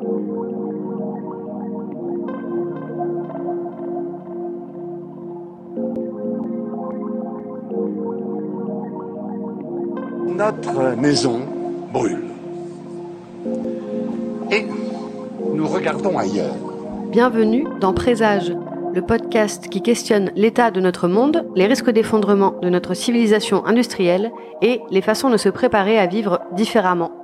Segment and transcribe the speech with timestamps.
[0.00, 0.16] Notre
[10.96, 11.40] maison
[11.92, 12.24] brûle.
[14.50, 14.64] Et
[15.52, 16.54] nous regardons ailleurs.
[17.10, 18.56] Bienvenue dans Présage,
[18.94, 24.32] le podcast qui questionne l'état de notre monde, les risques d'effondrement de notre civilisation industrielle
[24.62, 27.19] et les façons de se préparer à vivre différemment.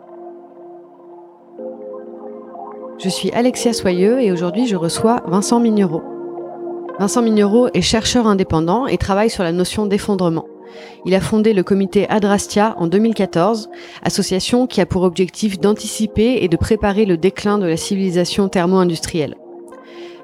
[2.99, 6.03] Je suis Alexia Soyeux et aujourd'hui je reçois Vincent Mignereau.
[6.99, 10.47] Vincent Mignereau est chercheur indépendant et travaille sur la notion d'effondrement.
[11.05, 13.69] Il a fondé le comité Adrastia en 2014,
[14.03, 19.37] association qui a pour objectif d'anticiper et de préparer le déclin de la civilisation thermo-industrielle.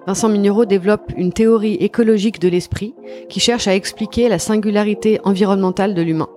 [0.07, 2.95] Vincent Mignereau développe une théorie écologique de l'esprit
[3.29, 6.29] qui cherche à expliquer la singularité environnementale de l'humain.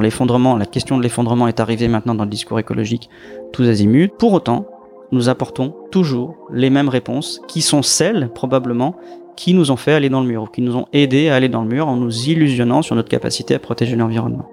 [0.00, 3.08] L'effondrement, la question de l'effondrement est arrivée maintenant dans le discours écologique
[3.52, 4.08] tous azimuts.
[4.18, 4.66] Pour autant,
[5.12, 8.96] nous apportons toujours les mêmes réponses qui sont celles, probablement,
[9.36, 11.48] qui nous ont fait aller dans le mur, ou qui nous ont aidés à aller
[11.48, 14.48] dans le mur en nous illusionnant sur notre capacité à protéger l'environnement.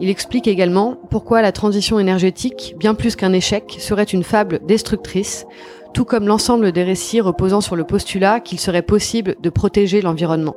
[0.00, 5.46] Il explique également pourquoi la transition énergétique, bien plus qu'un échec, serait une fable destructrice,
[5.94, 10.54] tout comme l'ensemble des récits reposant sur le postulat qu'il serait possible de protéger l'environnement.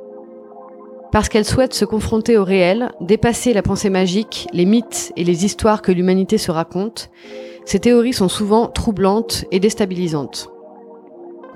[1.12, 5.44] Parce qu'elle souhaite se confronter au réel, dépasser la pensée magique, les mythes et les
[5.44, 7.10] histoires que l'humanité se raconte,
[7.64, 10.50] ces théories sont souvent troublantes et déstabilisantes.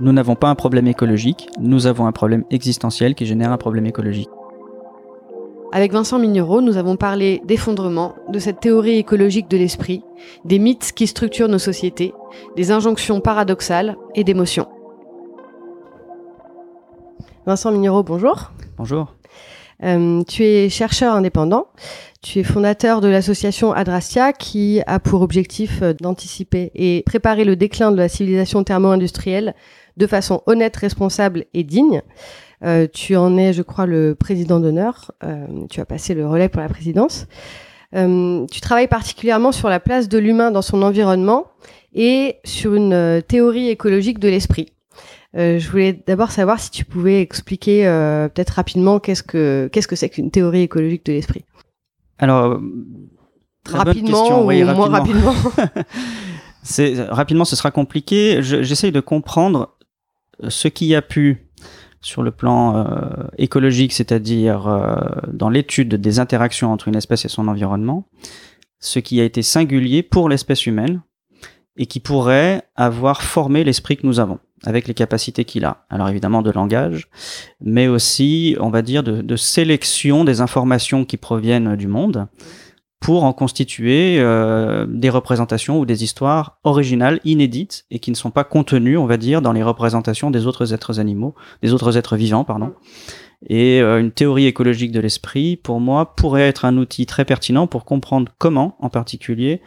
[0.01, 3.87] Nous n'avons pas un problème écologique, nous avons un problème existentiel qui génère un problème
[3.87, 4.29] écologique.
[5.71, 10.03] Avec Vincent Mignereau, nous avons parlé d'effondrement, de cette théorie écologique de l'esprit,
[10.45, 12.13] des mythes qui structurent nos sociétés,
[12.57, 14.69] des injonctions paradoxales et d'émotions.
[17.47, 18.53] Vincent Mignereau, bonjour.
[18.77, 19.15] Bonjour.
[19.83, 21.67] Euh, tu es chercheur indépendant.
[22.23, 27.57] Tu es fondateur de l'association Adrastia qui a pour objectif euh, d'anticiper et préparer le
[27.57, 29.55] déclin de la civilisation thermo-industrielle
[29.97, 32.03] de façon honnête, responsable et digne.
[32.65, 35.13] Euh, tu en es, je crois, le président d'honneur.
[35.23, 37.27] Euh, tu as passé le relais pour la présidence.
[37.95, 41.47] Euh, tu travailles particulièrement sur la place de l'humain dans son environnement
[41.95, 44.73] et sur une euh, théorie écologique de l'esprit.
[45.37, 49.89] Euh, je voulais d'abord savoir si tu pouvais expliquer euh, peut-être rapidement qu'est-ce que qu'est-ce
[49.89, 51.45] que c'est qu'une théorie écologique de l'esprit.
[52.19, 52.61] Alors,
[53.65, 55.35] très bonne Rapidement question, ou oui, moins rapidement.
[56.63, 58.43] C'est rapidement, ce sera compliqué.
[58.43, 59.77] Je- J'essaye de comprendre
[60.49, 61.49] ce qui a pu,
[62.01, 64.95] sur le plan euh, écologique, c'est-à-dire euh,
[65.33, 68.07] dans l'étude des interactions entre une espèce et son environnement,
[68.81, 71.03] ce qui a été singulier pour l'espèce humaine
[71.77, 75.85] et qui pourrait avoir formé l'esprit que nous avons avec les capacités qu'il a.
[75.91, 77.09] Alors évidemment de langage,
[77.61, 82.29] mais aussi, on va dire, de, sélection des informations qui proviennent du monde
[83.01, 88.31] pour en constituer euh, des représentations ou des histoires originales, inédites, et qui ne sont
[88.31, 92.17] pas contenues, on va dire, dans les représentations des autres êtres animaux, des autres êtres
[92.17, 92.73] vivants, pardon.
[93.49, 97.67] Et euh, une théorie écologique de l'esprit, pour moi, pourrait être un outil très pertinent
[97.67, 99.61] pour comprendre comment, en particulier,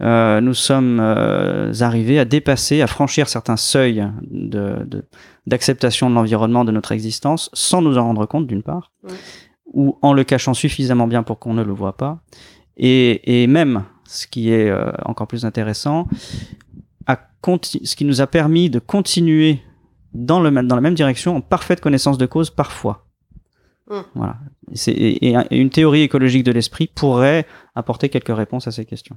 [0.00, 5.04] euh, nous sommes euh, arrivés à dépasser, à franchir certains seuils de- de-
[5.46, 9.12] d'acceptation de, l'environnement, de notre existence, sans nous en rendre compte, d'une part, Ouais.
[9.74, 12.20] ou en le cachant suffisamment bien pour qu'on ne le voit pas,
[12.78, 16.06] et, et même, ce qui est euh, encore plus intéressant,
[17.06, 17.18] à
[17.62, 19.60] ce qui nous a permis de continuer
[20.14, 23.04] dans, le, dans la même direction en parfaite connaissance de cause parfois.
[23.90, 24.00] Mm.
[24.14, 24.36] Voilà.
[24.86, 29.16] Et une théorie écologique de l'esprit pourrait apporter quelques réponses à ces questions.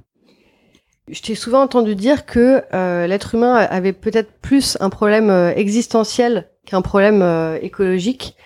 [1.10, 5.52] Je t'ai souvent entendu dire que euh, l'être humain avait peut-être plus un problème euh,
[5.54, 8.36] existentiel qu'un problème euh, écologique.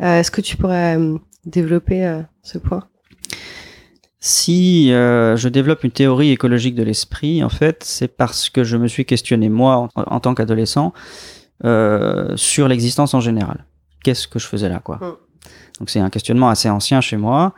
[0.00, 2.84] Est-ce que tu pourrais euh, développer ce point?
[4.20, 8.88] Si je développe une théorie écologique de l'esprit, en fait, c'est parce que je me
[8.88, 10.92] suis questionné, moi, en, en tant qu'adolescent,
[11.62, 13.66] sur l'existence en général.
[14.02, 14.96] Qu'est-ce que je faisais là, quoi?
[14.96, 15.16] Mm.
[15.78, 17.54] Donc c'est un questionnement assez ancien chez moi.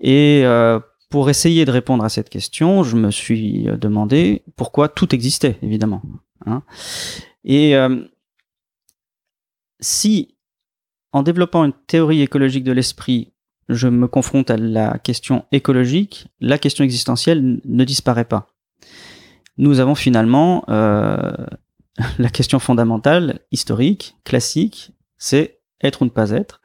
[0.00, 0.80] Et euh,
[1.10, 5.58] pour essayer de répondre à cette question, je me suis euh, demandé pourquoi tout existait,
[5.62, 6.02] évidemment.
[6.46, 6.62] hein.
[7.44, 8.04] Et euh,
[9.80, 10.36] si,
[11.12, 13.32] en développant une théorie écologique de l'esprit,
[13.68, 18.48] je me confronte à la question écologique, la question existentielle ne disparaît pas.
[19.58, 21.32] Nous avons finalement euh,
[22.18, 26.60] la question fondamentale, historique, classique, c'est être ou ne pas être.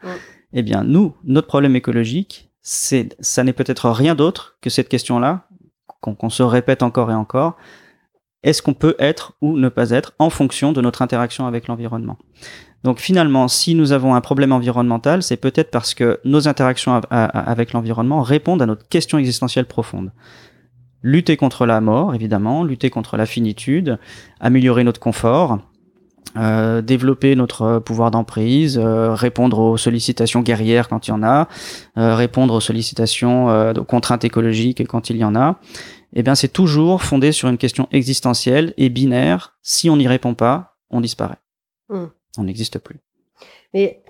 [0.59, 5.47] Eh bien, nous, notre problème écologique, c'est, ça n'est peut-être rien d'autre que cette question-là,
[6.01, 7.57] qu'on se répète encore et encore.
[8.41, 12.17] Est-ce qu'on peut être ou ne pas être en fonction de notre interaction avec l'environnement?
[12.83, 17.73] Donc finalement, si nous avons un problème environnemental, c'est peut-être parce que nos interactions avec
[17.73, 20.11] l'environnement répondent à notre question existentielle profonde.
[21.03, 23.99] lutter contre la mort, évidemment, lutter contre la finitude,
[24.39, 25.59] améliorer notre confort,
[26.35, 31.47] euh, développer notre pouvoir d'emprise, euh, répondre aux sollicitations guerrières quand il y en a,
[31.97, 35.59] euh, répondre aux sollicitations, euh, aux contraintes écologiques quand il y en a,
[36.13, 39.57] eh bien c'est toujours fondé sur une question existentielle et binaire.
[39.61, 41.39] Si on n'y répond pas, on disparaît.
[41.89, 42.05] Mm.
[42.37, 42.99] On n'existe plus.
[43.73, 44.03] Mais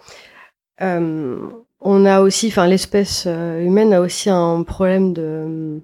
[0.82, 1.40] euh,
[1.82, 5.82] on a aussi, enfin, l'espèce euh, humaine a aussi un problème de,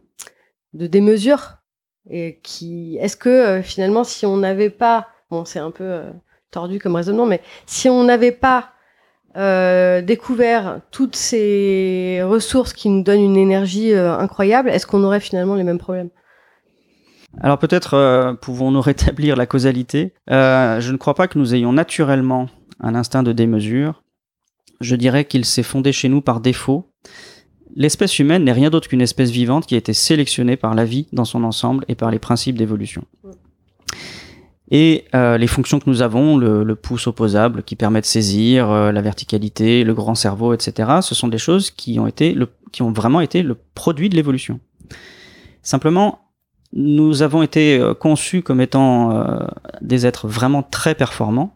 [0.74, 1.58] de démesure.
[2.10, 6.12] Et qui, est-ce que euh, finalement, si on n'avait pas, bon, c'est un peu euh,
[6.52, 8.70] tordu comme raisonnement, mais si on n'avait pas
[9.36, 15.20] euh, découvert toutes ces ressources qui nous donnent une énergie euh, incroyable, est-ce qu'on aurait
[15.20, 16.10] finalement les mêmes problèmes?
[17.42, 20.14] Alors peut-être pouvons-nous rétablir la causalité?
[20.28, 22.48] Je ne crois pas que nous ayons naturellement
[22.80, 24.04] un instinct de démesure.
[24.82, 26.92] Je dirais qu'il s'est fondé chez nous par défaut.
[27.76, 31.08] L'espèce humaine n'est rien d'autre qu'une espèce vivante qui a été sélectionnée par la vie
[31.12, 33.04] dans son ensemble et par les principes d'évolution.
[34.76, 38.72] Et euh, les fonctions que nous avons, le, le pouce opposable qui permet de saisir,
[38.72, 42.50] euh, la verticalité, le grand cerveau, etc., ce sont des choses qui ont, été le,
[42.72, 44.60] qui ont vraiment été le produit de l'évolution.
[45.62, 46.32] Simplement,
[46.74, 49.46] nous avons été euh, conçus comme étant euh,
[49.82, 51.56] des êtres vraiment très performants.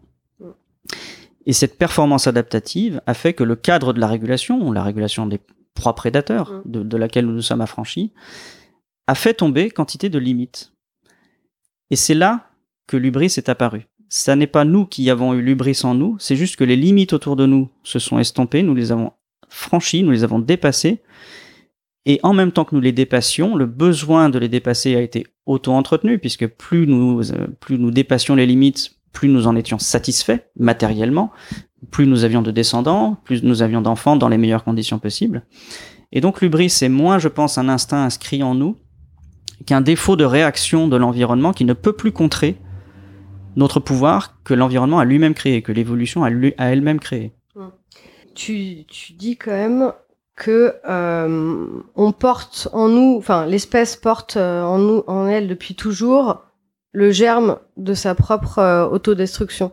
[1.48, 5.40] Et cette performance adaptative a fait que le cadre de la régulation, la régulation des
[5.74, 6.62] proies prédateurs, Mm.
[6.72, 8.14] de, de laquelle nous nous sommes affranchis,
[9.08, 10.72] a fait tomber quantité de limites.
[11.90, 12.47] Et c'est là
[12.88, 13.88] que l'ubris est apparu.
[14.10, 17.14] Ça n'est pas nous qui avons eu l'ubris en nous, c'est juste que les limites
[17.14, 19.12] autour de nous se sont estompées, nous les avons
[19.50, 21.02] franchies, nous les avons dépassées,
[22.06, 25.28] et en même temps que nous les dépassions, le besoin de les dépasser a été
[25.46, 30.40] auto-entretenu, puisque plus nous, euh, plus nous dépassions les limites, plus nous en étions satisfaits
[30.58, 31.32] matériellement,
[31.92, 35.46] plus nous avions de descendants, plus nous avions d'enfants dans les meilleures conditions possibles.
[36.14, 38.78] Et donc l'ubris, c'est moins, je pense, un instinct inscrit en nous
[39.66, 42.58] qu'un défaut de réaction de l'environnement qui ne peut plus contrer
[43.58, 47.34] notre pouvoir que l'environnement a lui-même créé, que l'évolution a, elle-même créé.
[48.36, 49.92] tu, tu dis quand même
[50.36, 51.66] que euh,
[51.96, 56.44] on porte en nous, enfin l'espèce porte euh, en nous, en elle depuis toujours
[56.92, 59.72] le germe de sa propre euh, autodestruction,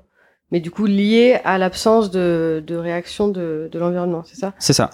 [0.51, 4.55] mais du coup lié à l'absence de, de réaction de, de l'environnement, c'est ça?
[4.59, 4.91] C'est ça.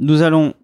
[0.00, 0.54] Nous allons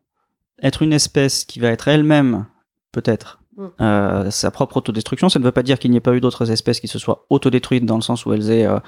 [0.60, 2.46] être une espèce qui va être elle-même,
[2.90, 3.41] peut-être.
[3.80, 5.28] Euh, sa propre autodestruction.
[5.28, 7.26] Ça ne veut pas dire qu'il n'y ait pas eu d'autres espèces qui se soient
[7.30, 8.78] autodétruites dans le sens où elles aient euh,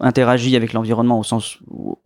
[0.00, 1.98] interagi avec l'environnement, au sens où,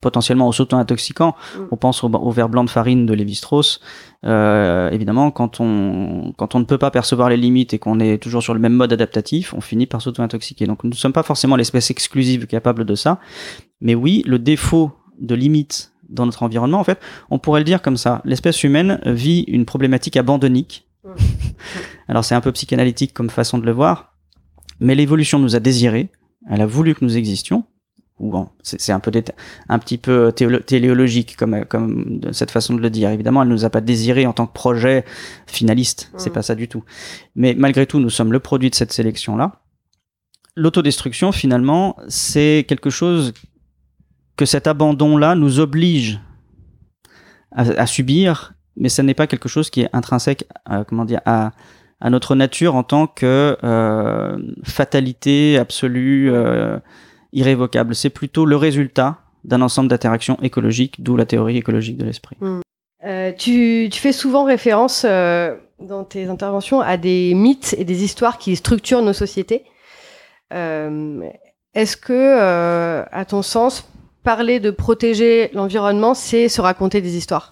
[0.00, 1.34] potentiellement au s'auto-intoxiquant.
[1.56, 1.60] Mm.
[1.70, 3.80] On pense au, au verre blanc de farine de Lévi-Strauss.
[4.24, 8.18] Euh, évidemment, quand on, quand on ne peut pas percevoir les limites et qu'on est
[8.18, 10.66] toujours sur le même mode adaptatif, on finit par s'auto-intoxiquer.
[10.66, 13.18] Donc nous ne sommes pas forcément l'espèce exclusive capable de ça.
[13.80, 17.00] Mais oui, le défaut de limite dans notre environnement, en fait,
[17.30, 18.22] on pourrait le dire comme ça.
[18.24, 20.86] L'espèce humaine vit une problématique abandonnique.
[22.08, 24.14] Alors c'est un peu psychanalytique comme façon de le voir,
[24.80, 26.10] mais l'évolution nous a désiré,
[26.50, 27.64] elle a voulu que nous existions,
[28.18, 29.10] ou bon, c'est un peu
[29.68, 33.10] un petit peu téléologique comme comme de cette façon de le dire.
[33.10, 35.04] Évidemment, elle nous a pas désiré en tant que projet
[35.46, 36.32] finaliste, c'est Mm.
[36.32, 36.82] pas ça du tout.
[37.34, 39.60] Mais malgré tout, nous sommes le produit de cette sélection là.
[40.58, 43.34] L'autodestruction, finalement, c'est quelque chose
[44.38, 46.18] que cet abandon-là nous oblige
[47.52, 51.20] à, à subir, mais ce n'est pas quelque chose qui est intrinsèque, euh, comment dire,
[51.24, 51.52] à,
[52.04, 56.78] notre nature en tant que euh, fatalité absolue, euh,
[57.32, 57.94] irrévocable.
[57.94, 62.36] C'est plutôt le résultat d'un ensemble d'interactions écologiques, d'où la théorie écologique de l'esprit.
[63.04, 68.56] Euh, tu, fais souvent référence dans tes interventions à des mythes et des histoires qui
[68.56, 69.64] structurent nos sociétés.
[70.50, 73.88] Est-ce que, à ton sens,
[74.22, 77.50] parler de protéger l'environnement, c'est se raconter des histoires?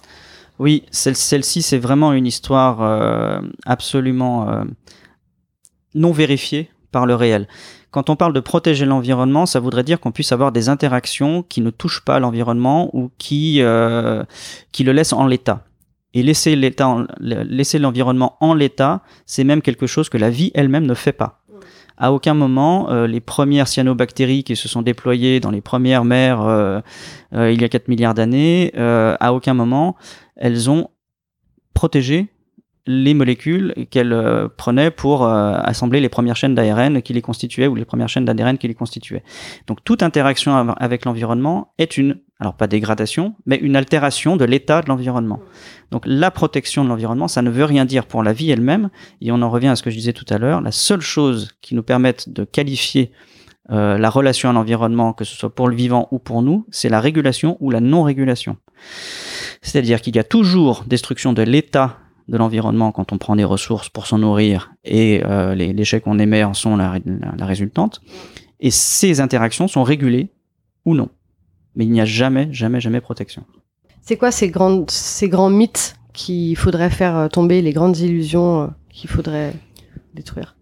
[0.59, 4.65] Oui, celle- celle-ci, c'est vraiment une histoire euh, absolument euh,
[5.95, 7.49] non vérifiée par le réel.
[7.91, 11.61] Quand on parle de protéger l'environnement, ça voudrait dire qu'on puisse avoir des interactions qui
[11.61, 14.25] ne touchent pas l'environnement ou qui, euh,
[14.79, 15.65] le laissent en l'état.
[16.17, 21.13] Et laisser l'environnement en l'état, c'est même quelque chose que la vie elle-même ne fait
[21.13, 21.41] pas.
[21.97, 26.83] À aucun moment, les premières cyanobactéries qui se sont déployées dans les premières mers
[27.33, 29.97] il y a 4 milliards d'années, à aucun moment
[30.37, 30.89] elles ont
[31.75, 32.29] protégé
[32.87, 37.67] les molécules qu'elles euh, prenaient pour euh, assembler les premières chaînes d'ARN qui les constituaient
[37.67, 39.23] ou les premières chaînes d'ADN qui les constituaient.
[39.67, 44.45] Donc toute interaction av- avec l'environnement est une, alors pas dégradation, mais une altération de
[44.45, 45.41] l'état de l'environnement.
[45.93, 48.91] Donc la protection de l'environnement, ça ne veut rien dire pour la vie elle-même,
[49.23, 51.53] et on en revient à ce que je disais tout à l'heure, la seule chose
[51.63, 53.13] qui nous permette de qualifier
[53.71, 56.91] euh, la relation à l'environnement, que ce soit pour le vivant ou pour nous, c'est
[56.91, 58.59] la régulation ou la non-régulation.
[59.63, 63.89] C'est-à-dire qu'il y a toujours destruction de l'état de l'environnement quand on prend des ressources
[63.89, 66.99] pour s'en nourrir et euh, les déchets qu'on émet en sont la,
[67.41, 68.01] résultante.
[68.61, 70.31] Et ces interactions sont régulées
[70.85, 71.11] ou non.
[71.77, 73.45] Mais il n'y a jamais, jamais, jamais protection.
[74.01, 74.53] C'est quoi ces,
[74.89, 79.53] ces grands mythes qu'il faudrait faire euh, tomber, les grandes illusions euh, qu'il faudrait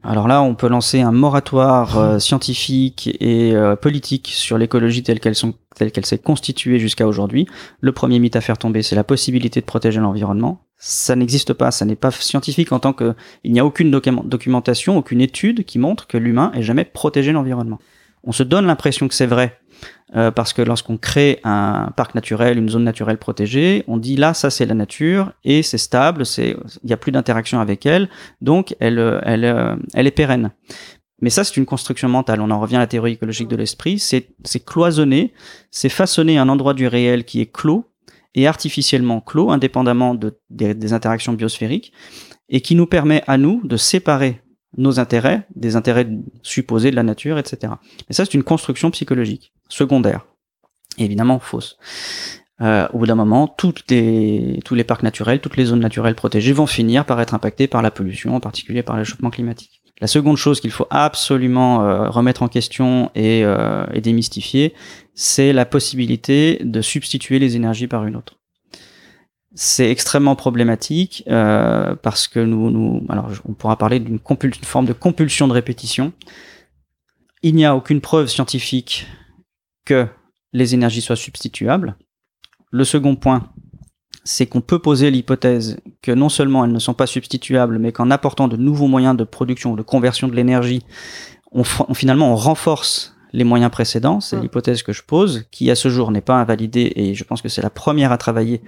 [0.02, 5.20] Alors là, on peut lancer un moratoire euh, scientifique et euh, politique sur l'écologie telle
[5.20, 5.36] qu'elle
[5.76, 7.46] telle qu'elle s'est constituée jusqu'à aujourd'hui.
[7.80, 10.64] Le premier mythe à faire tomber, c'est la possibilité de protéger l'environnement.
[10.78, 14.96] Ça n'existe pas, ça n'est pas scientifique en tant que il n'y a aucune documentation,
[14.96, 17.78] aucune étude qui montre que l'humain ait jamais protégé l'environnement.
[18.24, 19.60] On se donne l'impression que c'est vrai
[20.14, 24.34] euh, parce que lorsqu'on crée un parc naturel, une zone naturelle protégée, on dit là,
[24.34, 28.08] ça c'est la nature et c'est stable, c'est il n'y a plus d'interaction avec elle,
[28.40, 30.50] donc elle, elle, euh, elle est pérenne.
[31.22, 32.40] Mais ça, c'est une construction mentale.
[32.40, 34.00] On en revient à la théorie écologique de l'esprit.
[34.00, 35.32] C'est, c'est cloisonner,
[35.70, 37.84] c'est façonner un endroit du réel qui est clos
[38.34, 41.92] et artificiellement clos, indépendamment de, des interactions biosphériques,
[42.48, 44.41] et qui nous permet à nous de séparer
[44.76, 46.08] nos intérêts, des intérêts
[46.42, 47.74] supposés de la nature, etc.
[48.08, 50.26] Et ça, c'est une construction psychologique, secondaire,
[50.98, 51.78] évidemment fausse.
[52.60, 56.66] Euh, au bout d'un moment, tous les parcs naturels, toutes les zones naturelles protégées vont
[56.66, 59.82] finir par être impactées par la pollution, en particulier par le réchauffement climatique.
[60.00, 64.74] La seconde chose qu'il faut absolument euh, remettre en question euh, et démystifier,
[65.14, 68.41] c'est la possibilité de substituer les énergies par une autre
[69.54, 74.20] c'est extrêmement problématique euh, parce que nous, nous, alors on pourra parler d'une
[74.62, 76.12] forme de compulsion de répétition.
[77.42, 79.06] Il n'y a aucune preuve scientifique
[79.84, 80.06] que
[80.52, 81.96] les énergies soient substituables.
[82.70, 83.50] Le second point,
[84.24, 88.10] c'est qu'on peut poser l'hypothèse que non seulement elles ne sont pas substituables, mais qu'en
[88.10, 90.82] apportant de nouveaux moyens de production, de conversion de l'énergie,
[91.50, 94.20] on, finalement on renforce les moyens précédents.
[94.20, 97.42] C'est l'hypothèse que je pose, qui à ce jour n'est pas invalidée, et je pense
[97.42, 98.62] que c'est la première à travailler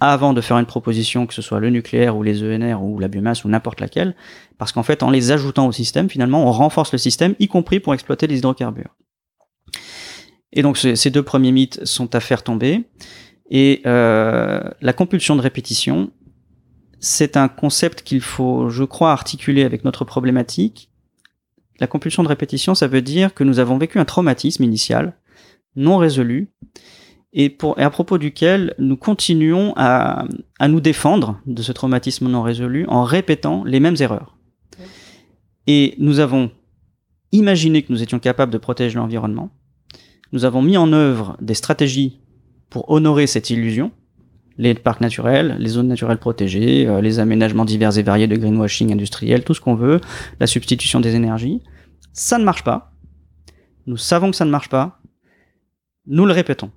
[0.00, 3.08] avant de faire une proposition, que ce soit le nucléaire ou les ENR ou la
[3.08, 4.14] biomasse ou n'importe laquelle,
[4.56, 7.80] parce qu'en fait, en les ajoutant au système, finalement, on renforce le système, y compris
[7.80, 8.94] pour exploiter les hydrocarbures.
[10.52, 12.84] Et donc, ces deux premiers mythes sont à faire tomber.
[13.50, 16.10] Et euh, la compulsion de répétition,
[17.00, 20.90] c'est un concept qu'il faut, je crois, articuler avec notre problématique.
[21.80, 25.16] La compulsion de répétition, ça veut dire que nous avons vécu un traumatisme initial,
[25.76, 26.50] non résolu,
[27.32, 30.24] et, pour, et à propos duquel nous continuons à,
[30.58, 34.36] à nous défendre de ce traumatisme non résolu en répétant les mêmes erreurs.
[35.66, 36.50] Et nous avons
[37.32, 39.50] imaginé que nous étions capables de protéger l'environnement.
[40.32, 42.20] Nous avons mis en œuvre des stratégies
[42.70, 43.92] pour honorer cette illusion,
[44.56, 48.92] les parcs naturels, les zones naturelles protégées, euh, les aménagements divers et variés de greenwashing
[48.92, 50.00] industriel, tout ce qu'on veut,
[50.40, 51.62] la substitution des énergies.
[52.12, 52.92] Ça ne marche pas.
[53.86, 55.00] Nous savons que ça ne marche pas.
[56.06, 56.70] Nous le répétons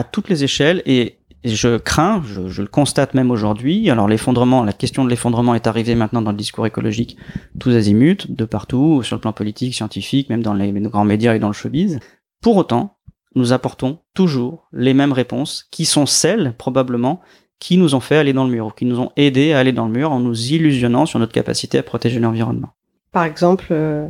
[0.00, 3.90] à toutes les échelles et je crains, je, le constate même aujourd'hui.
[3.90, 7.18] Alors l'effondrement, la question de l'effondrement est arrivée maintenant dans le discours écologique
[7.58, 11.38] tous azimuts, de partout, sur le plan politique, scientifique, même dans les, grands médias et
[11.38, 11.98] dans le showbiz.
[12.40, 12.96] Pour autant,
[13.34, 17.20] nous apportons toujours les mêmes réponses, qui sont celles probablement
[17.58, 19.72] qui nous ont fait aller dans le mur, ou qui nous ont aidés à aller
[19.72, 22.70] dans le mur en nous illusionnant sur notre capacité à protéger l'environnement.
[23.12, 24.06] Par exemple, euh,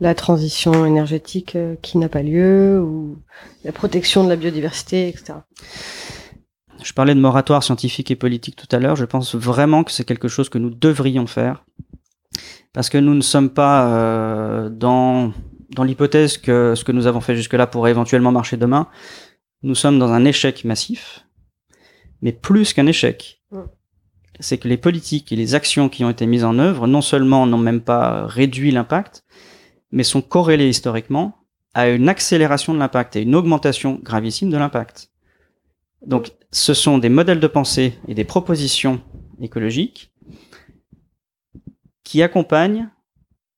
[0.00, 3.18] la transition énergétique euh, qui n'a pas lieu ou
[3.64, 5.34] la protection de la biodiversité, etc.
[6.82, 8.96] Je parlais de moratoire scientifique et politique tout à l'heure.
[8.96, 11.64] Je pense vraiment que c'est quelque chose que nous devrions faire
[12.72, 15.32] parce que nous ne sommes pas euh, dans
[15.70, 18.88] dans l'hypothèse que ce que nous avons fait jusque-là pourrait éventuellement marcher demain.
[19.62, 21.26] Nous sommes dans un échec massif,
[22.20, 23.41] mais plus qu'un échec.
[24.42, 27.46] C'est que les politiques et les actions qui ont été mises en œuvre, non seulement
[27.46, 29.24] n'ont même pas réduit l'impact,
[29.92, 31.38] mais sont corrélés historiquement
[31.74, 35.10] à une accélération de l'impact et une augmentation gravissime de l'impact.
[36.04, 39.00] Donc, ce sont des modèles de pensée et des propositions
[39.40, 40.12] écologiques
[42.02, 42.90] qui accompagnent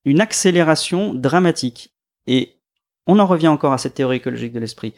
[0.04, 1.94] une accélération dramatique.
[2.26, 2.58] Et
[3.06, 4.92] on en revient encore à cette théorie écologique de l'esprit.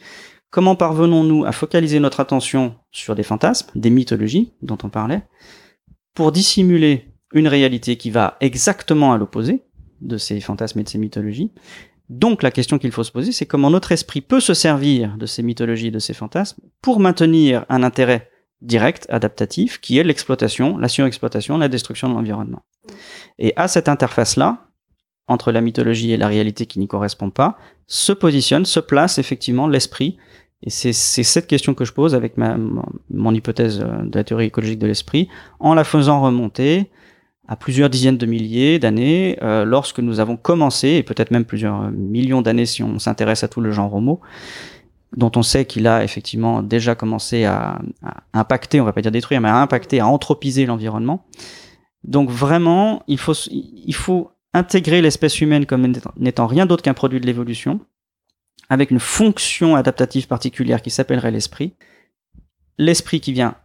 [0.49, 5.23] Comment parvenons-nous à focaliser notre attention sur des fantasmes, des mythologies dont on parlait,
[6.17, 9.61] pour dissimuler une réalité qui va exactement à l'opposé,
[10.01, 11.51] de ces fantasmes et de ces mythologies.
[12.09, 15.27] Donc la question qu'il faut se poser, c'est comment notre esprit peut se servir de
[15.27, 18.31] ces mythologies, de ces fantasmes, pour maintenir un intérêt
[18.61, 22.63] direct, adaptatif, qui est l'exploitation, la surexploitation, la destruction de l'environnement.
[23.37, 24.71] Et à cette interface-là,
[25.27, 29.67] entre la mythologie et la réalité qui n'y correspond pas, se positionne, se place effectivement
[29.67, 30.17] l'esprit.
[30.63, 32.57] Et c'est cette question que je pose avec ma,
[33.11, 36.89] mon hypothèse de la théorie écologique de l'esprit, en la faisant remonter
[37.47, 41.91] à plusieurs dizaines de milliers d'années, euh, lorsque nous avons commencé, et peut-être même plusieurs
[41.91, 44.19] millions d'années si on s'intéresse à tout le genre homo,
[45.15, 49.11] dont on sait qu'il a effectivement déjà commencé à, à, impacter, on va pas dire
[49.11, 51.25] détruire, mais à impacter, à anthropiser l'environnement.
[52.03, 57.21] Donc vraiment, il faut, il faut intégrer l'espèce humaine comme n'étant rien d'autre qu'un produit
[57.21, 57.79] de l'évolution,
[58.69, 61.75] avec une fonction adaptative particulière qui s'appellerait l'esprit.
[62.77, 63.55] L'esprit qui vient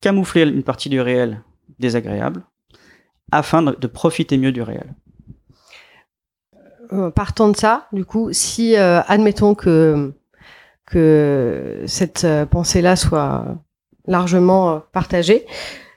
[0.00, 1.42] camoufler une partie du réel
[1.78, 2.44] désagréable,
[3.30, 4.94] afin de, profiter mieux du réel.
[6.92, 10.12] Euh, partant de ça, du coup, si euh, admettons que
[10.86, 13.44] que cette euh, pensée-là soit
[14.06, 15.44] largement partagée,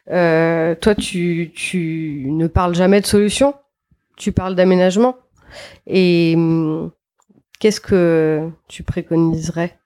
[0.08, 3.53] toi, tu, tu ne parles jamais de solution,
[4.17, 5.15] tu parles d'aménagement.
[5.88, 6.91] Et hum,
[7.62, 9.80] qu'est-ce que tu préconiserais?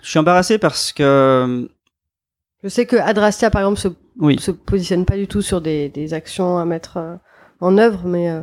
[0.00, 1.68] Je suis embarrassé parce que
[2.62, 6.14] je sais que Adrastia, par exemple, se, se positionne pas du tout sur des, des
[6.14, 7.16] actions à mettre euh,
[7.60, 8.30] en œuvre, mais.
[8.30, 8.42] Euh,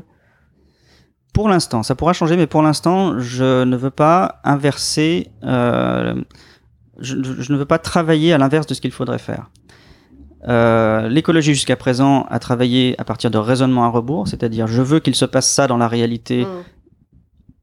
[1.33, 5.31] pour l'instant, ça pourra changer, mais pour l'instant, je ne veux pas inverser.
[5.43, 6.21] Euh,
[6.97, 9.49] je, je, ne veux pas travailler à l'inverse de ce qu'il faudrait faire.
[10.47, 14.99] Euh, L'écologie jusqu'à présent a travaillé à partir de raisonnement à rebours, c'est-à-dire je veux
[14.99, 16.63] qu'il se passe ça dans la réalité, mm.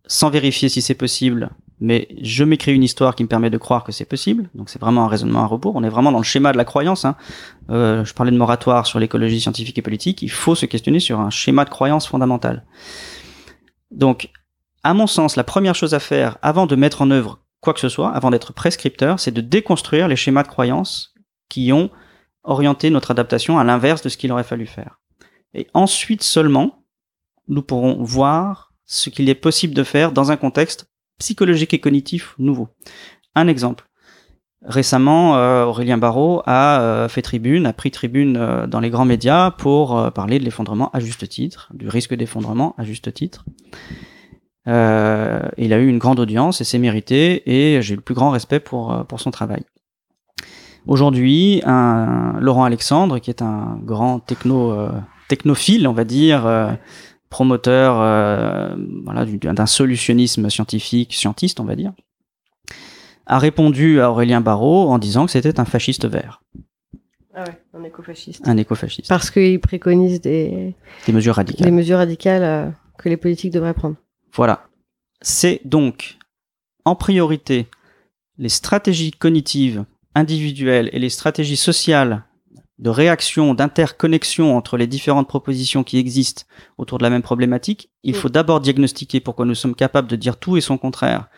[0.06, 3.85] sans vérifier si c'est possible, mais je m'écris une histoire qui me permet de croire
[3.85, 4.49] que c'est possible.
[4.54, 5.76] Donc c'est vraiment un raisonnement à rebours.
[5.76, 7.04] On est vraiment dans le schéma de la croyance.
[7.04, 7.16] Hein.
[7.71, 10.23] Euh, je parlais de moratoire sur l'écologie scientifique et politique.
[10.23, 12.64] Il faut se questionner sur un schéma de croyance fondamental.
[13.90, 14.30] Donc,
[14.83, 17.80] à mon sens, la première chose à faire avant de mettre en œuvre quoi que
[17.80, 21.14] ce soit, avant d'être prescripteur, c'est de déconstruire les schémas de croyance
[21.49, 21.90] qui ont
[22.47, 25.00] orienté notre adaptation à l'inverse de ce qu'il aurait fallu faire.
[25.55, 26.85] Et ensuite seulement,
[27.49, 30.87] nous pourrons voir ce qu'il est possible de faire dans un contexte
[31.19, 32.69] psychologique et cognitif nouveau.
[33.35, 33.87] Un exemple.
[34.62, 39.05] Récemment, euh, Aurélien Barraud a euh, fait tribune, a pris tribune euh, dans les grands
[39.05, 43.45] médias pour parler de l'effondrement à juste titre, du risque d'effondrement à juste titre.
[44.67, 48.61] il a eu une grande audience et c'est mérité et j'ai le plus grand respect
[48.61, 49.65] pour, pour son travail.
[50.87, 54.88] Aujourd'hui, un Laurent Alexandre, qui est un grand techno,
[55.28, 56.47] technophile, on va dire,
[57.28, 58.75] promoteur euh,
[59.05, 61.92] voilà, d'un solutionnisme scientifique, scientiste, on va dire,
[63.27, 66.42] a répondu à Aurélien Barraud en disant que c'était un fasciste vert.
[67.35, 68.46] Ah ouais, un écofasciste.
[68.49, 69.09] Un écofasciste.
[69.09, 70.75] Parce qu'il préconise des,
[71.07, 71.66] des mesures radicales.
[71.66, 73.96] Des mesures radicales euh, que les politiques devraient prendre.
[74.33, 74.68] Voilà.
[75.20, 76.16] C'est donc
[76.85, 77.66] en priorité
[78.38, 79.85] les stratégies cognitives
[80.16, 82.24] individuelles et les stratégies sociales
[82.79, 86.42] de réaction, d'interconnexion entre les différentes propositions qui existent
[86.79, 88.18] autour de la même problématique, il mm.
[88.18, 91.29] faut d'abord diagnostiquer pourquoi nous sommes capables de dire tout et son contraire,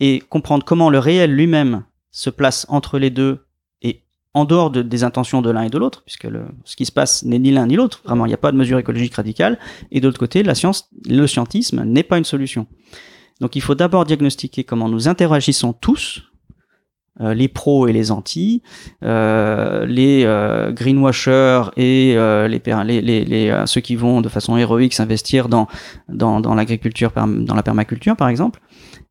[0.00, 3.46] et comprendre comment le réel lui-même se place entre les deux
[3.82, 6.86] et en dehors de, des intentions de l'un et de l'autre, puisque le, ce qui
[6.86, 9.14] se passe n'est ni l'un ni l'autre, vraiment il n'y a pas de mesure écologique
[9.14, 9.58] radicale,
[9.90, 12.66] et d'autre côté, la science, le scientisme n'est pas une solution.
[13.40, 16.22] Donc il faut d'abord diagnostiquer comment nous interagissons tous
[17.20, 18.62] les pros et les anti,
[19.04, 22.60] euh, les euh, greenwashers et les,
[23.00, 25.68] les, les, ceux qui vont de façon héroïque s'investir dans,
[26.08, 28.60] dans, dans l'agriculture, dans la permaculture par exemple.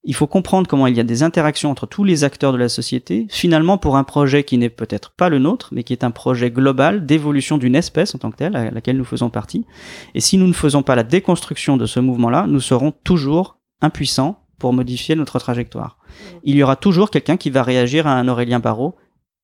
[0.06, 2.68] Il faut comprendre comment il y a des interactions entre tous les acteurs de la
[2.68, 6.12] société, finalement pour un projet qui n'est peut-être pas le nôtre, mais qui est un
[6.12, 9.66] projet global d'évolution d'une espèce en tant que telle, à laquelle nous faisons partie.
[10.14, 14.43] Et si nous ne faisons pas la déconstruction de ce mouvement-là, nous serons toujours impuissants
[14.64, 15.98] pour modifier notre trajectoire.
[16.46, 18.96] Il y aura toujours quelqu'un qui va réagir à un Aurélien Barraud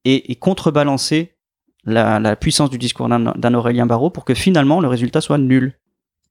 [0.06, 1.34] et, contrebalancer
[1.84, 5.74] la, puissance du discours d'un Aurélien Barraud pour que finalement le résultat soit nul.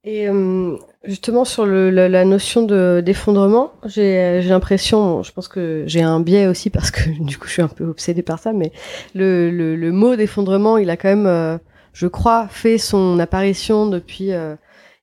[0.04, 0.74] Et euh,
[1.04, 2.62] justement sur la, notion
[3.02, 7.52] d'effondrement, j'ai l'impression, je pense que j'ai un biais aussi parce que du coup je
[7.52, 8.72] suis un peu obsédée par ça, mais
[9.14, 11.58] le, mot d'effondrement, il a quand même, euh,
[11.92, 14.56] je crois, fait son apparition depuis euh,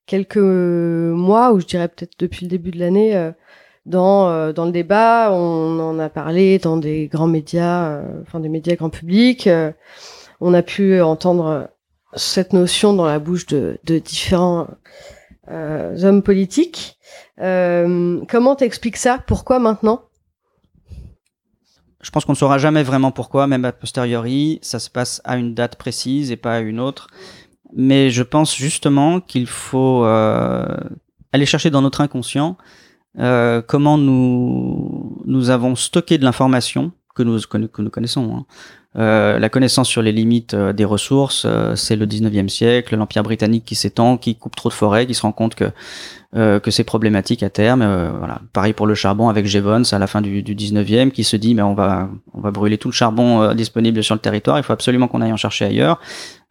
[0.08, 3.32] quelques mois, ou je dirais peut-être depuis le début de l'année,
[3.86, 8.39] dans, euh, dans le débat, on en a parlé dans des grands médias, euh, enfin
[8.39, 9.48] des médias grand public.
[9.48, 9.71] Euh,
[10.41, 11.69] on a pu entendre
[12.15, 14.67] cette notion dans la bouche de, de différents
[15.48, 16.98] hommes politiques.
[17.38, 19.19] comment t'expliques ça?
[19.26, 20.02] Pourquoi maintenant?
[22.02, 25.38] Je pense qu'on ne saura jamais vraiment pourquoi, même a posteriori, ça se passe à
[25.38, 27.08] une date précise et pas à une autre.
[27.74, 32.58] Mais je pense justement qu'il faut aller chercher dans notre inconscient
[33.19, 38.36] euh, comment nous, nous avons stocké de l'information que nous, connaissons.
[38.36, 38.45] Hein.
[38.97, 43.23] Euh, la connaissance sur les limites euh, des ressources, euh, c'est le 19e siècle, l'Empire
[43.23, 45.65] britannique qui s'étend, qui coupe trop de forêts, qui se rend compte que
[46.38, 47.81] euh, que c'est problématique à terme.
[47.81, 48.41] Euh, voilà.
[48.51, 51.55] Pareil pour le charbon avec Jevons à la fin du, du 19e qui se dit
[51.55, 54.73] mais on va on va brûler tout le charbon disponible sur le territoire, il faut
[54.73, 55.99] absolument qu'on aille en chercher ailleurs.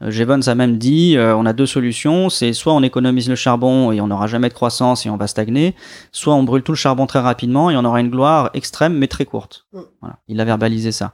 [0.01, 4.01] Jevons a même dit on a deux solutions, c'est soit on économise le charbon et
[4.01, 5.75] on n'aura jamais de croissance et on va stagner,
[6.13, 9.07] soit on brûle tout le charbon très rapidement et on aura une gloire extrême mais
[9.07, 9.67] très courte.
[9.73, 9.81] Mm.
[10.01, 10.17] Voilà.
[10.29, 11.13] Il a verbalisé ça.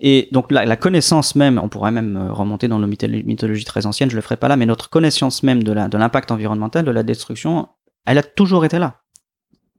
[0.00, 3.84] Et donc la, la, connaissance même, on pourrait même euh, remonter dans nos mythologies très
[3.84, 7.02] anciennes, je le ferai pas là, mais notre connaissance même de l'impact environnemental, de la
[7.02, 7.68] destruction,
[8.06, 9.02] elle a toujours été là.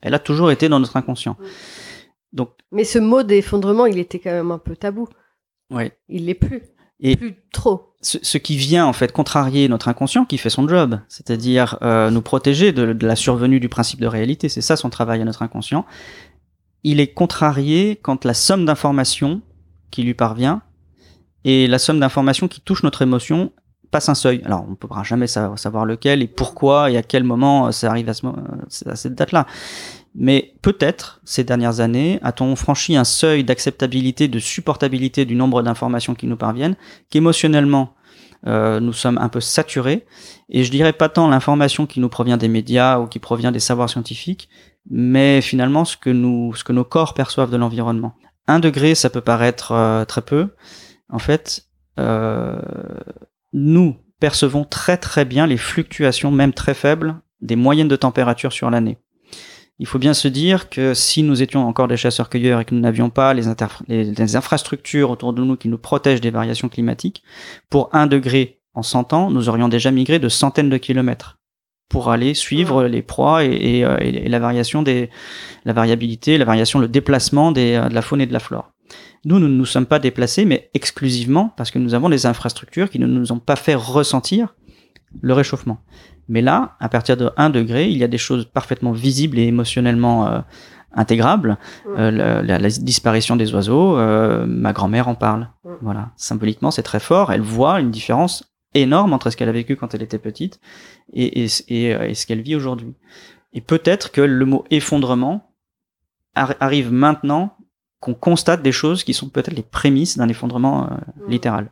[0.02, 1.38] Elle a toujours été dans notre inconscient.
[2.34, 5.08] Donc, mais ce mot d'effondrement, il était quand même un peu tabou.
[5.72, 5.92] Oui.
[6.08, 6.62] Il l'est plus.
[7.00, 7.96] Et plus trop.
[8.02, 12.22] Ce, qui vient en fait contrarier notre inconscient qui fait son job, c'est-à-dire euh, nous
[12.22, 14.50] protéger de, de, la survenue du principe de réalité.
[14.50, 15.86] C'est ça son travail à notre inconscient.
[16.84, 19.42] Il est contrarié quand la somme d'informations
[19.92, 20.62] qui lui parvient
[21.44, 23.52] et la somme d'informations qui touche notre émotion
[23.90, 24.42] passe un seuil.
[24.46, 28.08] Alors, on ne pourra jamais savoir lequel et pourquoi et à quel moment ça arrive
[28.10, 28.26] à, ce,
[28.88, 29.46] à cette date-là.
[30.16, 36.16] Mais peut-être, ces dernières années, a-t-on franchi un seuil d'acceptabilité, de supportabilité du nombre d'informations
[36.16, 36.76] qui nous parviennent,
[37.10, 37.94] qu'émotionnellement,
[38.48, 40.06] euh, nous sommes un peu saturés.
[40.50, 43.60] Et je dirais pas tant l'information qui nous provient des médias ou qui provient des
[43.60, 44.50] savoirs scientifiques,
[44.90, 48.16] mais finalement ce que nos corps perçoivent de l'environnement.
[48.48, 50.50] Un degré, ça peut paraître euh, très peu.
[51.10, 51.68] En fait,
[52.00, 52.60] euh,
[53.54, 58.70] nous percevons très très bien les fluctuations, même très faibles, des moyennes de température sur
[58.70, 58.98] l'année.
[59.80, 62.82] Il faut bien se dire que si nous étions encore des chasseurs-cueilleurs et que nous
[62.82, 63.44] n'avions pas les,
[63.88, 67.24] les, infrastructures autour de nous qui nous protègent des variations climatiques,
[67.70, 71.41] pour un degré en 100 ans, nous aurions déjà migré de centaines de kilomètres
[71.92, 75.10] pour aller suivre les proies et, euh, et, et, la variation des,
[75.66, 78.72] la variabilité, la variation, le déplacement des, euh, de la faune et de la flore.
[79.26, 82.90] Nous, nous ne nous sommes pas déplacés, mais exclusivement parce que nous avons des infrastructures
[82.90, 84.56] qui ne nous ont pas fait ressentir
[85.22, 85.80] le réchauffement.
[86.30, 89.44] Mais là, à partir de 1 degré, il y a des choses parfaitement visibles et
[89.44, 90.40] émotionnellement euh,
[90.94, 91.58] intégrables.
[91.98, 95.50] Euh, la, disparition des oiseaux, euh, ma grand-mère en parle.
[95.82, 97.34] Voilà, symboliquement, c'est très fort.
[97.34, 100.60] Elle voit une différence énorme entre ce qu'elle a vécu quand elle était petite
[101.14, 102.94] et, et, et, ce qu'elle vit aujourd'hui.
[103.54, 105.52] Et peut-être que le mot effondrement
[106.36, 107.58] arrive maintenant
[108.00, 110.90] qu'on constate des choses qui sont peut-être les prémices d'un effondrement
[111.28, 111.72] littéral.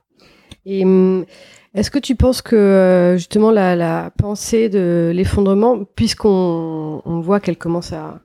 [0.66, 1.26] Et hum,
[1.74, 7.40] est-ce que tu penses que euh, justement la, la pensée de l'effondrement, puisqu'on on voit
[7.40, 8.22] qu'elle commence à,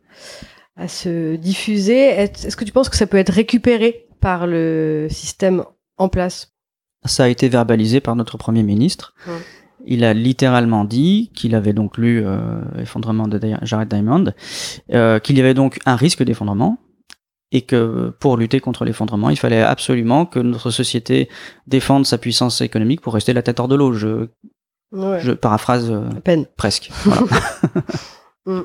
[0.77, 5.65] à, se diffuser, est-ce que tu penses que ça peut être récupéré par le système
[5.99, 6.54] en place
[7.05, 9.15] Ça a été verbalisé par notre Premier ministre.
[9.87, 14.33] Il a littéralement dit qu'il avait donc lu euh, Effondrement de Jared Diamond,
[14.93, 16.79] euh, qu'il y avait donc un risque d'effondrement,
[17.53, 21.29] et que pour lutter contre l'effondrement, il fallait absolument que notre société
[21.67, 23.93] défende sa puissance économique pour rester la tête hors de l'eau.
[23.93, 24.27] Je,
[24.93, 26.47] je paraphrase euh, peine.
[26.57, 26.91] presque.
[28.47, 28.61] Mm.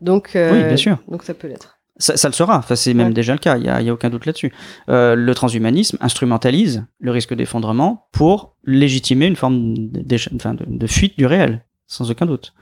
[0.00, 0.98] donc, euh, oui, bien sûr.
[1.06, 1.78] Donc ça peut l'être.
[2.02, 4.26] Ça, ça, le sera, enfin, c'est même déjà le cas, il n'y a, aucun doute
[4.26, 4.52] là-dessus.
[4.88, 10.86] Euh, le transhumanisme instrumentalise le risque d'effondrement pour légitimer une forme de, enfin, de, de,
[10.88, 12.54] fuite du réel, sans aucun doute.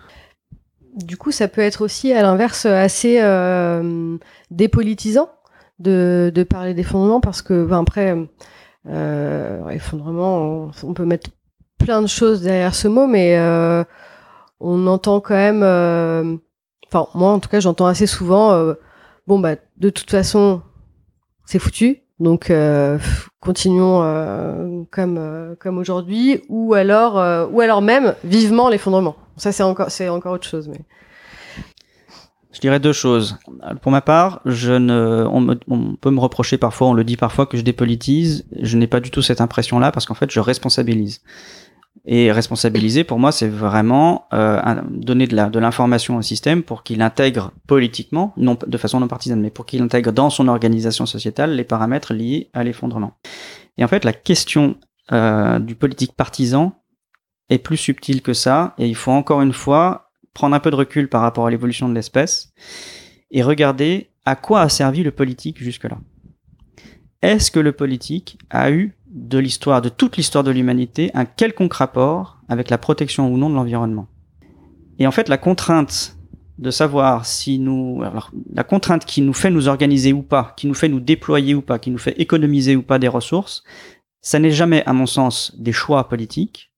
[0.94, 4.18] Du coup, ça peut être aussi, à l'inverse, assez euh,
[4.50, 5.30] dépolitisant
[5.78, 8.14] de, de parler d'effondrement parce que ben, après
[8.86, 11.30] euh, effondrement on, peut mettre
[11.78, 13.38] plein de choses derrière ce mot mais
[14.60, 15.62] on entend quand même
[16.86, 18.74] enfin moi en tout cas j'entends assez souvent
[19.26, 20.62] bon bah de toute façon
[21.44, 22.98] c'est foutu donc euh,
[23.40, 30.08] continuons comme comme aujourd'hui ou alors ou alors même vivement l'effondrement ça c'est encore c'est
[30.08, 30.80] encore autre chose mais
[32.52, 33.38] je dirais deux choses.
[33.80, 37.46] Pour ma part, je ne, on, on, peut me reprocher parfois, on le dit parfois
[37.46, 38.44] que je dépolitise.
[38.60, 41.22] Je n'ai pas du tout cette impression-là parce qu'en fait, je responsabilise.
[42.06, 44.58] Et responsabiliser, pour moi, c'est vraiment euh,
[44.90, 49.50] donner de l'information au système pour qu'il intègre politiquement, non de façon non partisane, mais
[49.50, 53.18] pour qu'il intègre dans son organisation sociétale les paramètres liés à l'effondrement.
[53.76, 54.76] Et en fait, la question
[55.12, 56.72] euh, du politique partisan
[57.50, 60.76] est plus subtile que ça, et il faut encore une fois prendre un peu de
[60.76, 62.52] recul par rapport à l'évolution de l'espèce
[63.30, 65.98] et regarder à quoi a servi le politique jusque-là.
[67.22, 71.74] Est-ce que le politique a eu de l'histoire, de toute l'histoire de l'humanité, un quelconque
[71.74, 74.06] rapport avec la protection ou non de l'environnement
[74.98, 76.16] Et en fait, la contrainte
[76.58, 80.66] de savoir si nous, alors, la contrainte qui nous fait nous organiser ou pas, qui
[80.66, 83.64] nous fait nous déployer ou pas, qui nous fait économiser ou pas des ressources,
[84.20, 86.70] ça n'est jamais, à mon sens, des choix politiques.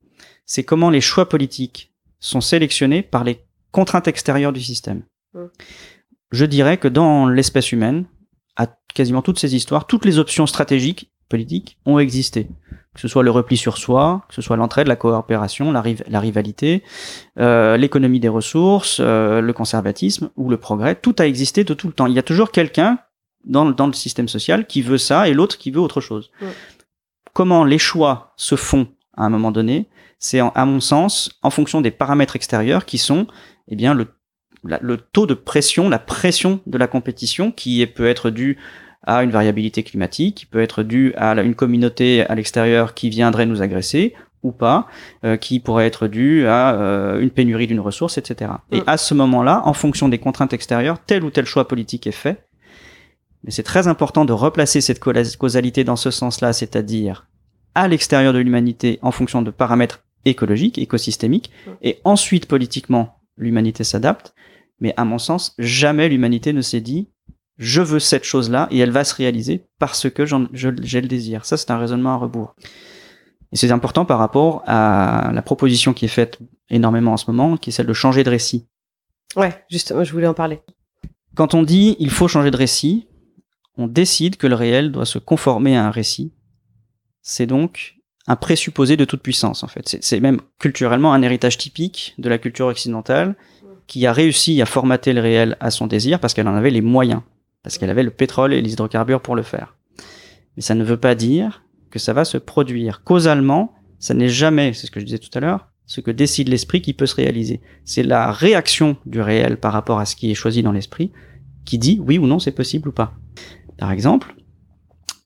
[0.47, 5.03] C'est comment les choix politiques sont sélectionnés par les contraintes extérieures du système.
[6.31, 8.05] Je dirais que dans l'espèce humaine,
[8.57, 12.49] à quasiment toutes ces histoires, toutes les options stratégiques, politiques, ont existé.
[12.95, 16.21] Que ce soit le repli sur soi, que ce soit l'entraide, la coopération, la, la
[16.21, 16.83] rivalité,
[17.40, 21.87] euh, l'économie des ressources, euh, le conservatisme ou le progrès, tout a existé de tout
[21.87, 22.07] le temps.
[22.07, 22.99] Il y a toujours quelqu'un
[23.45, 26.31] dans, dans le système social qui veut ça et l'autre qui veut autre chose.
[27.33, 29.88] Comment les choix se font à un moment donné
[30.23, 33.27] c'est à mon sens en fonction des paramètres extérieurs qui sont
[33.66, 34.07] eh bien le,
[34.62, 38.57] le taux de pression, la pression de la compétition qui peut être due
[39.04, 43.46] à une variabilité climatique, qui peut être due à une communauté à l'extérieur qui viendrait
[43.46, 44.86] nous agresser ou pas,
[45.24, 48.50] euh, qui pourrait être due à euh, une pénurie d'une ressource, etc.
[48.72, 48.84] Et Mm.
[48.86, 52.44] à ce moment-là, en fonction des contraintes extérieures, tel ou tel choix politique est fait.
[53.44, 57.26] Mais c'est très important de replacer cette causalité dans ce sens-là, c'est-à-dire
[57.74, 61.70] à l'extérieur de l'humanité en fonction de paramètres écologiques, écosystémiques, Mm.
[61.82, 64.34] et ensuite politiquement, l'humanité s'adapte.
[64.80, 67.08] Mais à mon sens, jamais l'humanité ne s'est dit
[67.62, 71.44] je veux cette chose-là et elle va se réaliser parce que j'ai le désir.
[71.44, 72.55] Ça, c'est un raisonnement à rebours.
[73.53, 76.38] Et c'est important par rapport à la proposition qui est faite
[76.70, 78.66] énormément en ce moment, qui est celle de changer de récit.
[79.37, 80.61] Ouais, justement, je voulais en parler.
[81.35, 83.07] Quand on dit il faut changer de récit,
[83.79, 86.33] on décide que le réel doit se conformer à un récit.
[87.22, 87.96] C'est donc
[88.27, 89.96] un présupposé de toute puissance, en fait.
[90.01, 93.37] C'est même culturellement un héritage typique de la culture occidentale
[93.87, 96.81] qui a réussi à formater le réel à son désir parce qu'elle en avait les
[96.81, 97.22] moyens,
[97.62, 99.77] parce qu'elle avait le pétrole et les hydrocarbures pour le faire.
[100.57, 103.03] Mais ça ne veut pas dire que ça va se produire.
[103.05, 106.48] Causalement, ça n'est jamais, c'est ce que je disais tout à l'heure, ce que décide
[106.48, 107.61] l'esprit qui peut se réaliser.
[107.85, 111.12] C'est la réaction du réel par rapport à ce qui est choisi dans l'esprit
[111.64, 113.14] qui dit oui ou non c'est possible ou pas.
[113.79, 114.35] Par exemple,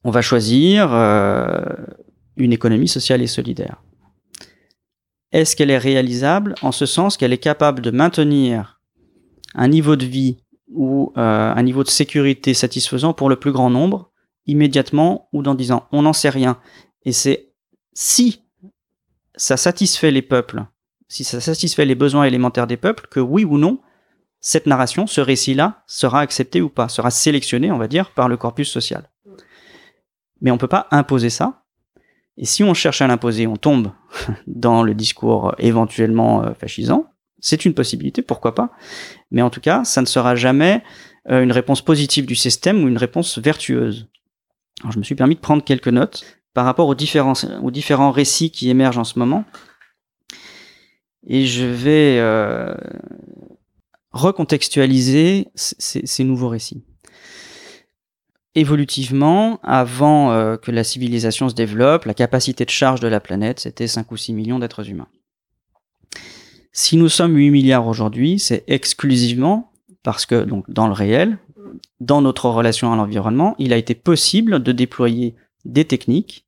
[0.03, 1.65] on va choisir euh,
[2.35, 3.81] une économie sociale et solidaire.
[5.31, 8.79] Est-ce qu'elle est réalisable en ce sens qu'elle est capable de maintenir
[9.55, 10.37] un niveau de vie
[10.69, 14.11] ou euh, un niveau de sécurité satisfaisant pour le plus grand nombre
[14.45, 16.59] immédiatement ou dans 10 ans On n'en sait rien.
[17.03, 17.53] Et c'est
[17.93, 18.43] si
[19.35, 20.65] ça satisfait les peuples,
[21.07, 23.79] si ça satisfait les besoins élémentaires des peuples, que oui ou non,
[24.39, 28.37] cette narration, ce récit-là, sera accepté ou pas, sera sélectionné, on va dire, par le
[28.37, 29.09] corpus social.
[30.41, 31.63] Mais on ne peut pas imposer ça.
[32.37, 33.91] Et si on cherche à l'imposer, on tombe
[34.47, 37.11] dans le discours éventuellement euh, fascisant.
[37.39, 38.71] C'est une possibilité, pourquoi pas.
[39.31, 40.83] Mais en tout cas, ça ne sera jamais
[41.29, 44.07] euh, une réponse positive du système ou une réponse vertueuse.
[44.81, 48.69] Alors, je me suis permis de prendre quelques notes par rapport aux différents, récits qui
[48.69, 49.45] émergent en ce moment.
[51.27, 52.73] Et je vais euh,
[54.11, 56.83] recontextualiser ces, ces nouveaux récits.
[58.55, 63.59] Évolutivement, avant euh, que la civilisation se développe, la capacité de charge de la planète,
[63.59, 65.09] c'était 5 ou 6 millions d'êtres humains.
[66.79, 69.71] Si nous sommes 8 milliards aujourd'hui, c'est exclusivement
[70.03, 71.39] parce que, donc, dans le réel,
[71.99, 75.33] dans notre relation à l'environnement, il a été possible de déployer
[75.65, 76.45] des techniques,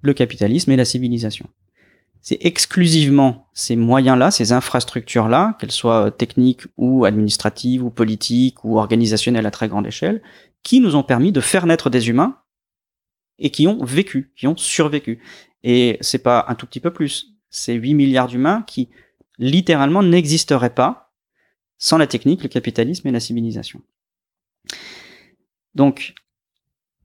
[0.00, 1.46] le capitalisme et la civilisation.
[2.22, 9.44] C'est exclusivement ces moyens-là, ces infrastructures-là, qu'elles soient techniques ou administratives ou politiques ou organisationnelles
[9.44, 10.22] à très grande échelle,
[10.62, 12.38] qui nous ont permis de faire naître des humains
[13.38, 15.22] et qui ont vécu, qui ont survécu.
[15.62, 17.26] Et c'est pas un tout petit peu plus.
[17.50, 18.88] C'est 8 milliards d'humains qui
[19.38, 21.12] littéralement n'existeraient pas
[21.78, 23.82] sans la technique, le capitalisme et la civilisation.
[25.74, 26.14] Donc,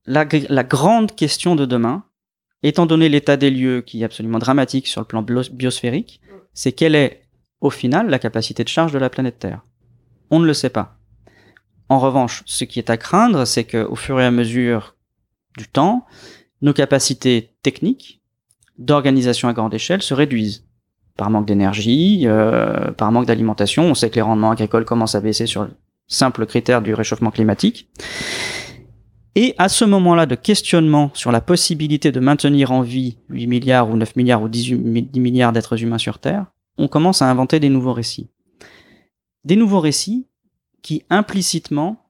[0.05, 2.05] la, la grande question de demain,
[2.63, 6.21] étant donné l'état des lieux qui est absolument dramatique sur le plan biosphérique,
[6.53, 7.27] c'est quelle est,
[7.61, 9.61] au final, la capacité de charge de la planète Terre?
[10.29, 10.99] On ne le sait pas.
[11.89, 14.95] En revanche, ce qui est à craindre, c'est qu'au fur et à mesure
[15.57, 16.05] du temps,
[16.61, 18.21] nos capacités techniques
[18.77, 20.68] d'organisation à grande échelle se réduisent.
[21.19, 23.83] Par manque d'énergie, euh, par manque d'alimentation.
[23.83, 25.71] On sait que les rendements agricoles commencent à baisser sur le
[26.07, 27.89] simple critère du réchauffement climatique.
[29.35, 33.89] Et à ce moment-là de questionnement sur la possibilité de maintenir en vie 8 milliards
[33.89, 36.45] ou 9 milliards ou 18, 10 milliards d'êtres humains sur Terre,
[36.77, 38.29] on commence à inventer des nouveaux récits.
[39.43, 40.25] Des nouveaux récits
[40.81, 42.09] qui implicitement,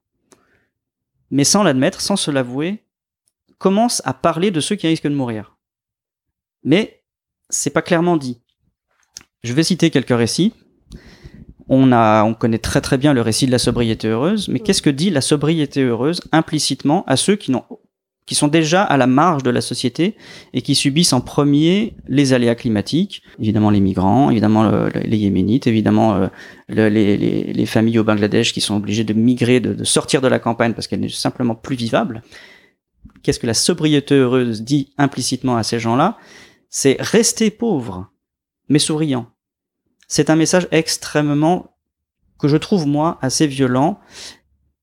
[1.31, 2.83] mais sans l'admettre, sans se l'avouer,
[3.57, 5.57] commencent à parler de ceux qui risquent de mourir.
[6.63, 7.01] Mais
[7.49, 8.39] c'est pas clairement dit.
[9.43, 10.53] Je vais citer quelques récits.
[11.69, 14.81] On, a, on connaît très très bien le récit de la sobriété heureuse, mais qu'est-ce
[14.81, 17.63] que dit la sobriété heureuse implicitement à ceux qui, n'ont,
[18.25, 20.15] qui sont déjà à la marge de la société
[20.53, 25.67] et qui subissent en premier les aléas climatiques, évidemment les migrants, évidemment le, les yéménites,
[25.67, 26.27] évidemment euh,
[26.67, 30.21] le, les, les, les, familles au Bangladesh qui sont obligées de migrer, de, de sortir
[30.21, 32.23] de la campagne parce qu'elle n'est simplement plus vivable.
[33.21, 36.17] Qu'est-ce que la sobriété heureuse dit implicitement à ces gens-là?
[36.69, 38.11] C'est rester pauvre,
[38.69, 39.27] mais souriant
[40.09, 41.77] c'est un message extrêmement
[42.39, 43.99] que je trouve moi assez violent.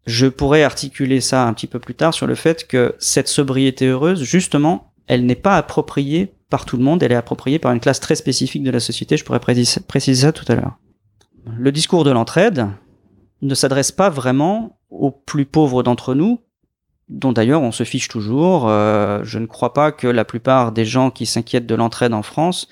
[0.07, 3.89] Je pourrais articuler ça un petit peu plus tard sur le fait que cette sobriété
[3.89, 7.81] heureuse, justement, elle n'est pas appropriée par tout le monde, elle est appropriée par une
[7.81, 9.17] classe très spécifique de la société.
[9.17, 10.79] Je pourrais préciser, ça tout à l'heure.
[11.59, 12.69] Le discours de l'entraide
[13.43, 16.39] ne s'adresse pas vraiment aux plus pauvres d'entre nous,
[17.09, 18.69] dont d'ailleurs on se fiche toujours.
[18.69, 22.23] Euh, je ne crois pas que la plupart des gens qui s'inquiètent de l'entraide en
[22.23, 22.69] France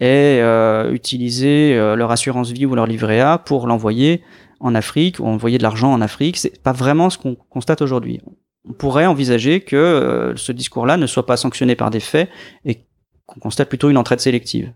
[0.00, 4.22] et euh, utiliser euh, leur assurance vie ou leur livret A pour l'envoyer
[4.60, 6.36] en Afrique ou envoyer de l'argent en Afrique.
[6.36, 8.20] C'est pas vraiment ce qu'on constate aujourd'hui.
[8.68, 12.28] on pourrait envisager que euh, ce discours-là ne soit pas sanctionné par des faits
[12.64, 12.84] et
[13.26, 14.72] qu'on constate plutôt une entraide sélective.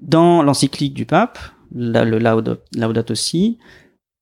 [0.00, 1.38] Dans l'encyclique du pape,
[1.74, 3.58] le Laudato Si,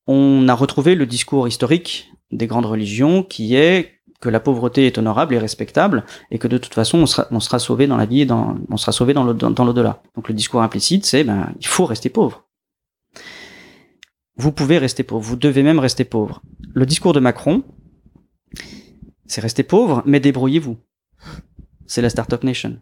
[0.06, 3.92] on a retrouvé le discours historique des grandes religions qui est
[4.24, 7.40] que la pauvreté est honorable et respectable et que de toute façon on sera, on
[7.40, 10.02] sera sauvé dans la vie et dans, on sera sauvé dans l'au-delà.
[10.16, 12.48] Donc le discours implicite c'est ben il faut rester pauvre.
[14.36, 16.42] Vous pouvez rester pauvre, vous devez même rester pauvre.
[16.72, 17.62] Le discours de Macron,
[19.26, 20.78] c'est rester pauvre, mais débrouillez-vous.
[21.86, 22.78] C'est la Startup Nation.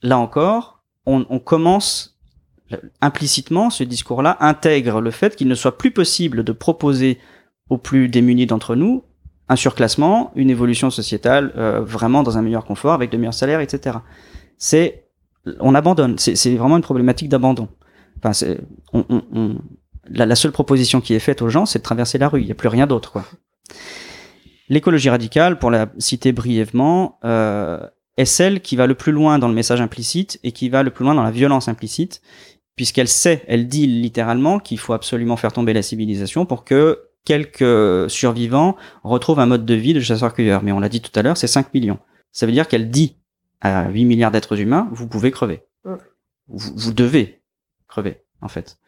[0.00, 2.18] Là encore, on, on commence
[3.00, 7.18] implicitement, ce discours-là intègre le fait qu'il ne soit plus possible de proposer
[7.68, 9.02] aux plus démunis d'entre nous
[9.48, 13.60] un surclassement, une évolution sociétale euh, vraiment dans un meilleur confort, avec de meilleurs salaires,
[13.60, 13.98] etc.
[14.58, 15.06] C'est,
[15.60, 16.18] on abandonne.
[16.18, 17.68] C'est vraiment une problématique d'abandon.
[18.22, 18.46] Enfin,
[18.92, 19.58] on, on, on,
[20.10, 22.40] la, la, seule proposition qui est faite aux gens, c'est de traverser la rue.
[22.40, 23.24] Il n'y a plus rien d'autre, quoi.
[24.68, 27.80] L'écologie radicale, pour la citer brièvement, euh,
[28.18, 30.90] est celle qui va le plus loin dans le message implicite et qui va le
[30.90, 32.20] plus loin dans la violence implicite
[32.78, 38.08] puisqu'elle sait, elle dit littéralement qu'il faut absolument faire tomber la civilisation pour que quelques
[38.10, 40.62] survivants retrouvent un mode de vie de chasseur-cueilleur.
[40.62, 41.98] Mais on l'a dit tout à l'heure, c'est 5 millions.
[42.32, 43.18] Ça veut dire qu'elle dit
[43.60, 45.60] à 8 milliards d'êtres humains, vous pouvez crever.
[45.84, 47.42] Vous, vous, devez
[47.86, 48.78] crever, en fait.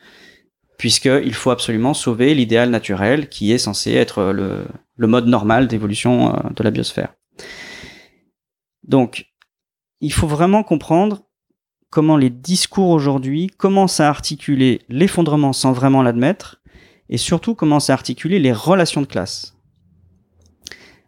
[0.78, 4.64] Puisqu'il faut absolument sauver l'idéal naturel qui est censé être le,
[4.96, 7.12] le mode normal d'évolution euh, de la biosphère.
[8.82, 9.26] Donc,
[10.00, 11.26] il faut vraiment comprendre
[11.90, 16.59] comment les discours aujourd'hui commencent à articuler l'effondrement sans vraiment l'admettre,
[17.10, 19.56] et surtout commencent à articuler les relations de classe.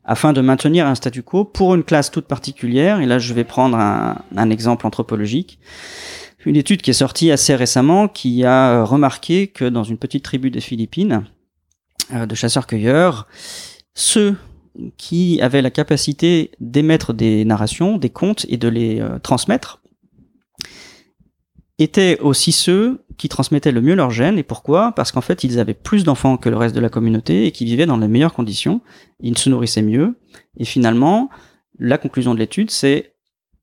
[0.05, 3.45] Afin de maintenir un statu quo pour une classe toute particulière, et là je vais
[3.45, 5.61] prendre un, exemple anthropologique,
[6.45, 10.51] une étude qui est sortie assez récemment qui a remarqué que dans une petite tribu
[10.51, 11.25] des Philippines,
[12.13, 13.29] euh, de chasseurs-cueilleurs,
[13.95, 14.37] ceux
[14.97, 19.82] qui avaient la capacité d'émettre des narrations, des contes et de les euh, transmettre,
[21.83, 24.39] étaient aussi ceux qui transmettaient le mieux leur gène.
[24.39, 24.93] Et pourquoi?
[24.93, 27.65] Parce qu'en fait, ils avaient plus d'enfants que le reste de la communauté et qui
[27.65, 28.81] vivaient dans les meilleures conditions.
[29.21, 30.19] Ils se nourrissaient mieux.
[30.57, 31.31] Et finalement,
[31.79, 33.15] la conclusion de l'étude, c'est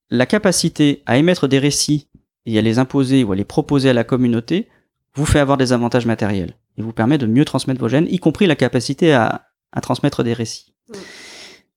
[0.09, 2.07] la capacité à émettre des récits
[2.45, 4.67] et à les imposer ou à les proposer à la communauté
[5.15, 8.19] vous fait avoir des avantages matériels et vous permet de mieux transmettre vos gènes, y
[8.19, 10.73] compris la capacité à, à transmettre des récits.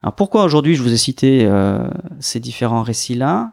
[0.03, 1.89] Alors pourquoi aujourd'hui je vous ai cité euh,
[2.21, 3.53] ces différents récits-là?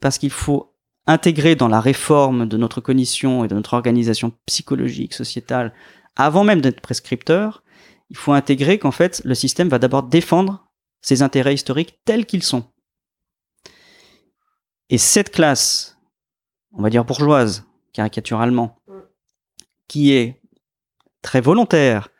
[0.00, 0.71] Parce qu'il faut
[1.06, 5.74] intégrer dans la réforme de notre cognition et de notre organisation psychologique, sociétale,
[6.16, 7.62] avant même d'être prescripteur,
[8.10, 10.68] il faut intégrer qu'en fait, le système va d'abord défendre
[11.00, 12.64] ses intérêts historiques tels qu'ils sont.
[14.90, 15.98] Et cette classe,
[16.72, 18.76] on va dire bourgeoise, caricaturalement,
[19.88, 20.40] qui est
[21.22, 22.10] très volontaire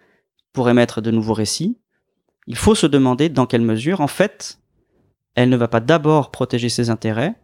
[0.53, 1.79] pour émettre de nouveaux récits,
[2.47, 4.59] il faut se demander dans quelle mesure, en fait,
[5.35, 7.35] elle ne va pas d'abord protéger ses intérêts,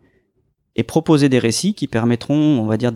[0.79, 2.93] et proposer des récits qui permettront, on va dire,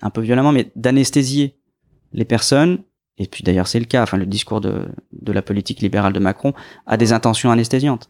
[0.00, 1.58] un peu violemment, mais d'anesthésier
[2.12, 2.84] les personnes.
[3.18, 4.04] Et puis d'ailleurs, c'est le cas.
[4.04, 6.54] Enfin, le discours de, de la politique libérale de Macron
[6.86, 8.08] a des intentions anesthésiantes.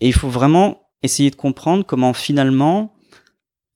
[0.00, 2.96] Et il faut vraiment essayer de comprendre comment finalement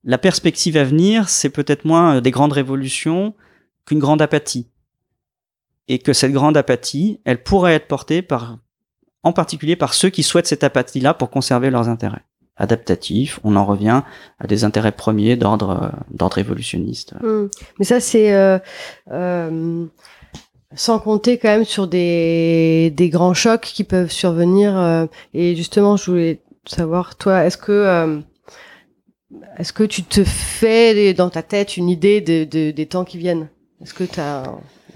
[0.05, 3.35] la perspective à venir, c'est peut-être moins euh, des grandes révolutions
[3.85, 4.71] qu'une grande apathie.
[5.87, 8.59] Et que cette grande apathie, elle pourrait être portée par,
[9.23, 12.25] en particulier par ceux qui souhaitent cette apathie-là pour conserver leurs intérêts
[12.59, 14.03] adaptatif, on en revient
[14.39, 17.15] à des intérêts premiers d'ordre euh, d'ordre évolutionniste.
[17.23, 17.47] Mmh.
[17.79, 18.59] Mais ça c'est euh,
[19.11, 19.87] euh,
[20.75, 25.97] sans compter quand même sur des des grands chocs qui peuvent survenir euh, et justement
[25.97, 28.21] je voulais savoir toi est-ce que euh,
[29.59, 33.19] est-ce que tu te fais dans ta tête une idée de, de des temps qui
[33.19, 33.49] viennent?
[33.83, 34.43] Est-ce que tu as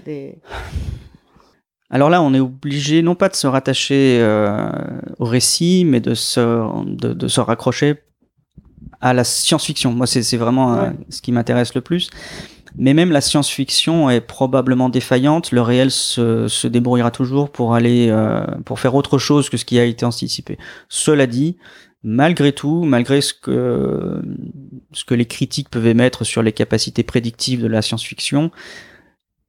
[0.05, 0.35] des
[1.93, 4.67] alors là, on est obligé non pas de se rattacher euh,
[5.19, 6.39] au récit, mais de se,
[6.87, 8.01] de, de se raccrocher
[8.99, 9.93] à la science-fiction.
[9.93, 12.09] Moi, c'est vraiment euh, ce qui m'intéresse le plus.
[12.75, 15.51] Mais même la science-fiction est probablement défaillante.
[15.51, 19.65] Le réel se, se débrouillera toujours pour aller, euh, pour faire autre chose que ce
[19.65, 20.57] qui a été anticipé.
[20.89, 21.57] Cela dit,
[22.01, 24.19] malgré tout, malgré ce que,
[24.93, 28.49] ce que les critiques peuvent émettre sur les capacités prédictives de la science-fiction,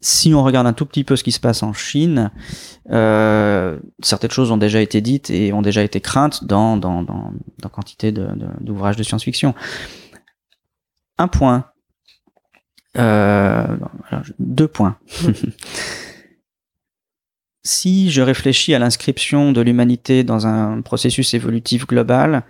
[0.05, 2.31] si on regarde un tout petit peu ce qui se passe en Chine,
[2.91, 7.33] euh, certaines choses ont déjà été dites et ont déjà été craintes dans, dans, dans,
[7.59, 9.55] dans quantité d'ouvrages de, de science-fiction.
[11.17, 11.65] Un point.
[12.99, 13.77] Euh,
[14.39, 14.99] deux points.
[17.63, 22.45] si je réfléchis à l'inscription de l'humanité dans un processus évolutif global,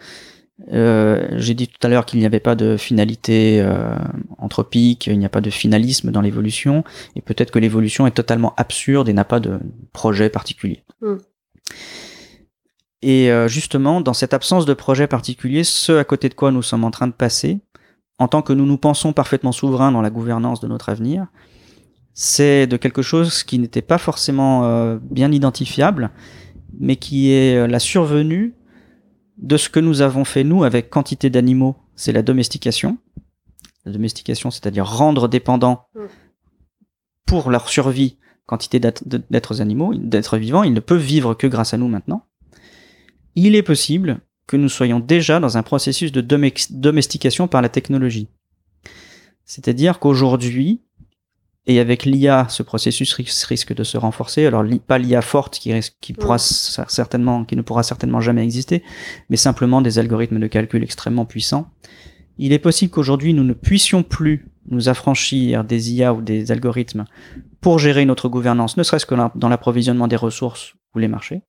[0.73, 3.97] euh, j'ai dit tout à l'heure qu'il n'y avait pas de finalité euh,
[4.39, 6.85] anthropique, il n'y a pas de finalisme dans l'évolution,
[7.17, 9.59] et peut-être que l'évolution est totalement absurde et n'a pas de
[9.93, 10.85] projet particulier.
[11.01, 11.15] Mm.
[13.03, 16.63] Et euh, justement, dans cette absence de projet particulier, ce à côté de quoi nous
[16.63, 17.59] sommes en train de passer,
[18.19, 21.27] en tant que nous nous pensons parfaitement souverains dans la gouvernance de notre avenir,
[22.15, 26.13] c'est de quelque chose qui n'était pas forcément euh, bien identifiable,
[26.79, 28.55] mais qui est la survenue
[29.39, 32.99] de ce que nous avons fait nous avec quantité d'animaux, c'est la domestication.
[33.85, 36.07] La domestication, c'est-à-dire rendre dépendants Mm.
[37.27, 41.79] pour leur survie quantité d'êtres animaux, d'êtres vivants, ils ne peuvent vivre que grâce à
[41.79, 42.27] nous maintenant.
[43.35, 48.29] Il est possible que nous soyons déjà dans un processus de domestication par la technologie.
[49.47, 50.83] C'est-à-dire qu'aujourd'hui,
[51.67, 54.45] et avec l'IA, ce processus ris- risque de se renforcer.
[54.47, 56.39] Alors pas l'IA forte qui, risque, qui pourra Mm.
[56.39, 58.83] cer- certainement, qui ne pourra certainement jamais exister,
[59.31, 61.71] mais simplement des algorithmes de calcul extrêmement puissants.
[62.37, 67.05] Il est possible qu'aujourd'hui nous ne puissions plus nous affranchir des IA ou des algorithmes
[67.61, 71.43] pour gérer notre gouvernance, ne serait-ce que dans l'approvisionnement des ressources ou les marchés,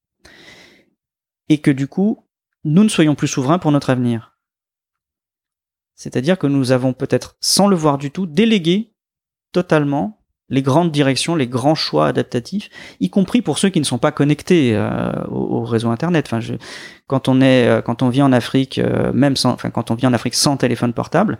[1.49, 2.24] et que du coup
[2.63, 4.38] nous ne soyons plus souverains pour notre avenir.
[5.95, 8.91] C'est-à-dire que nous avons peut-être, sans le voir du tout, délégué
[9.56, 13.97] totalement les grandes directions, les grands choix adaptatifs, y compris pour ceux qui ne sont
[13.97, 16.26] pas connectés euh, au, au réseau Internet.
[16.28, 16.53] Enfin, je,
[17.08, 19.95] quand on est, euh, quand on vit en Afrique, euh, même sans, enfin, quand on
[19.95, 21.39] vit en Afrique sans téléphone portable,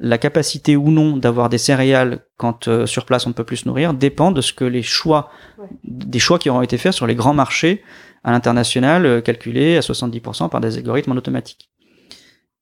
[0.00, 3.58] la capacité ou non d'avoir des céréales quand euh, sur place on ne peut plus
[3.58, 5.68] se nourrir dépend de ce que les choix, Ouais.
[5.84, 7.82] des choix qui auront été faits sur les grands marchés
[8.24, 11.70] à l'international, calculés à 70% par des algorithmes en automatique.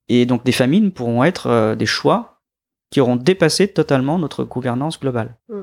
[0.08, 2.39] Et donc des famines pourront être des choix
[2.90, 5.36] qui auront dépassé totalement notre gouvernance globale.
[5.48, 5.60] Mm.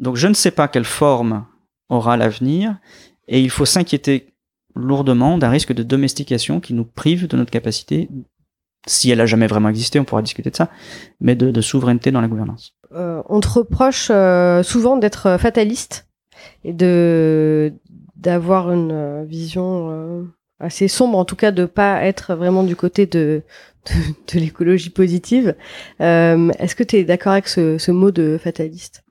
[0.00, 1.46] Donc je ne sais pas quelle forme
[1.88, 2.78] aura l'avenir,
[3.28, 4.34] et il faut s'inquiéter
[4.74, 8.08] lourdement d'un risque de domestication qui nous prive de notre capacité,
[8.86, 10.70] si elle a jamais vraiment existé, on pourra discuter de ça,
[11.20, 12.74] mais de, de souveraineté dans la gouvernance.
[12.92, 16.08] Euh, on te reproche euh, souvent d'être fataliste
[16.64, 17.72] et de
[18.16, 20.22] d'avoir une euh, vision euh,
[20.60, 23.42] assez sombre, en tout cas de pas être vraiment du côté de
[24.34, 25.56] l'écologie positive.
[26.00, 29.02] Euh, Est-ce que tu es d'accord avec ce, mot de fataliste?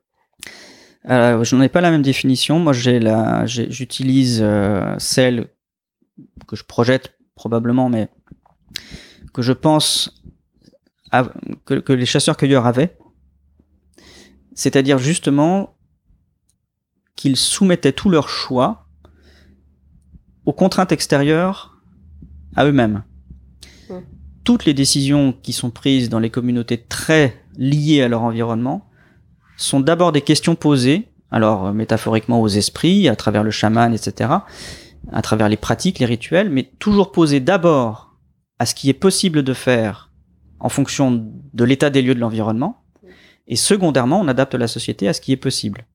[1.06, 2.60] Je n'en ai pas la même définition.
[2.60, 5.48] Moi, j'utilise euh, celle
[6.48, 8.10] que je projette probablement, mais
[9.34, 10.22] que je pense
[11.66, 12.98] que, que les chasseurs-cueilleurs avaient.
[14.54, 15.78] C'est-à-dire justement
[17.16, 18.89] qu'ils soumettaient tous leurs choix
[20.46, 21.78] aux contraintes extérieures
[22.56, 23.04] à eux-mêmes.
[24.44, 28.88] Toutes les décisions qui sont prises dans les communautés très liées à leur environnement
[29.58, 34.32] sont d'abord des questions posées, alors euh, métaphoriquement aux esprits, à travers le chaman, etc.,
[35.12, 38.16] à travers les pratiques, les rituels, mais toujours posées d'abord
[38.58, 40.12] à ce qui est possible de faire
[40.60, 41.12] en fonction
[41.54, 42.84] de l'état des lieux de l'environnement,
[43.48, 45.86] et secondairement, on adapte la société à ce qui est possible.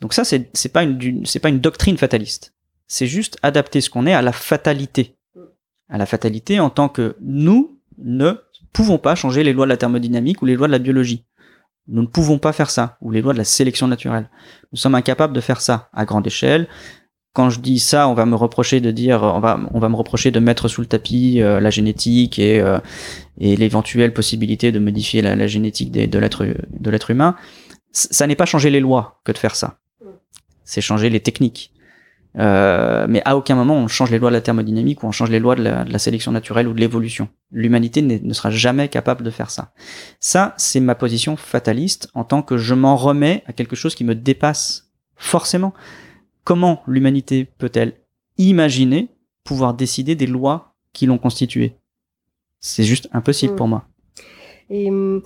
[0.00, 2.54] Donc ça, c'est c'est pas une du- c'est pas une doctrine fataliste.
[2.92, 5.16] C'est juste adapter ce qu'on est à la fatalité,
[5.88, 8.32] à la fatalité en tant que nous ne
[8.74, 11.24] pouvons pas changer les lois de la thermodynamique ou les lois de la biologie.
[11.88, 14.28] Nous ne pouvons pas faire ça, ou les lois de la sélection naturelle.
[14.72, 16.68] Nous sommes incapables de faire ça à grande échelle.
[17.32, 19.96] Quand je dis ça, on va me reprocher de dire, on va, on va me
[19.96, 22.78] reprocher de mettre sous le tapis euh, la génétique et, euh,
[23.38, 27.36] et l'éventuelle possibilité de modifier la, génétique de l'être, humain.
[27.92, 29.78] Ça n'est pas changer les lois que de faire ça.
[30.64, 31.71] C'est changer les techniques.
[32.38, 35.28] Euh, mais à aucun moment on change les lois de la thermodynamique ou on change
[35.28, 37.28] les lois de la, de la sélection naturelle ou de l'évolution.
[37.50, 39.72] L'humanité ne sera jamais capable de faire ça.
[40.18, 44.04] Ça, c'est ma position fataliste en tant que je m'en remets à quelque chose qui
[44.04, 45.74] me dépasse forcément.
[46.44, 47.92] Comment l'humanité peut-elle
[48.38, 49.08] imaginer
[49.44, 51.76] pouvoir décider des lois qui l'ont constituée?
[52.60, 53.56] C'est juste impossible Mm.
[53.56, 53.84] pour moi.
[54.70, 55.22] Et hum,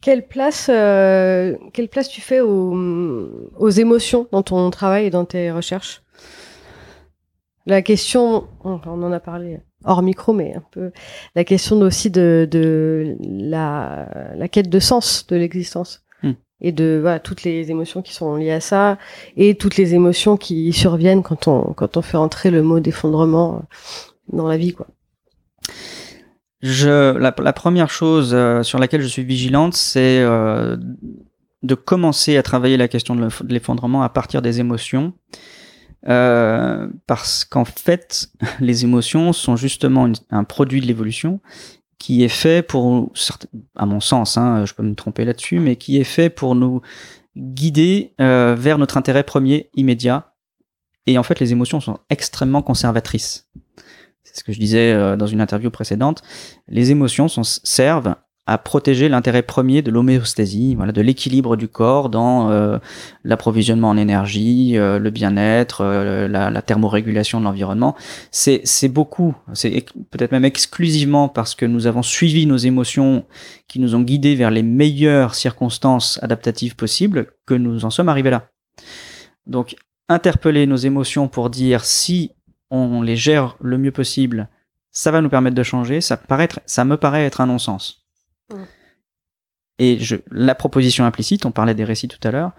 [0.00, 2.74] quelle place, euh, quelle place tu fais aux,
[3.56, 6.02] aux émotions dans ton travail et dans tes recherches?
[7.66, 10.92] La question, on en a parlé hors micro, mais un peu
[11.34, 16.32] la question aussi de, de la, la quête de sens de l'existence Hmm.
[16.62, 18.98] et de voilà, toutes les émotions qui sont liées à ça
[19.36, 23.62] et toutes les émotions qui surviennent quand on quand on fait entrer le mot d'effondrement
[24.32, 24.86] dans la vie, quoi.
[26.62, 30.78] Je, la, la première chose euh, sur laquelle je suis vigilante, c'est euh,
[31.62, 35.12] de commencer à travailler la question de l'effondrement à partir des émotions.
[36.08, 38.28] Euh, parce qu'en fait,
[38.60, 41.40] les émotions sont justement un produit de l'évolution
[41.98, 43.12] qui est fait pour,
[43.76, 46.82] à mon sens, hein, je peux me tromper là-dessus, mais qui est fait pour nous
[47.36, 50.34] guider euh, vers notre intérêt premier immédiat.
[51.06, 53.48] Et en fait, les émotions sont extrêmement conservatrices.
[54.22, 56.22] C'est ce que je disais euh, dans une interview précédente.
[56.68, 58.16] Les émotions servent
[58.46, 62.78] à protéger l'intérêt premier de l'homéostasie, voilà, de l'équilibre du corps dans euh,
[63.24, 67.96] l'approvisionnement en énergie, euh, le bien-être, euh, la, la, thermorégulation de l'environnement.
[68.30, 73.24] C'est, beaucoup, c'est peut-être même exclusivement parce que nous avons suivi nos émotions
[73.66, 78.30] qui nous ont guidés vers les meilleures circonstances adaptatives possibles que nous en sommes arrivés
[78.30, 78.48] là.
[79.46, 79.74] Donc,
[80.10, 82.32] interpeller nos émotions pour dire si
[82.70, 84.48] on les gère le mieux possible,
[84.90, 88.03] ça va nous permettre de changer, ça, paraît ça me paraît être un non-sens.
[89.78, 92.52] Et je, la proposition implicite, on parlait des récits tout à l'heure,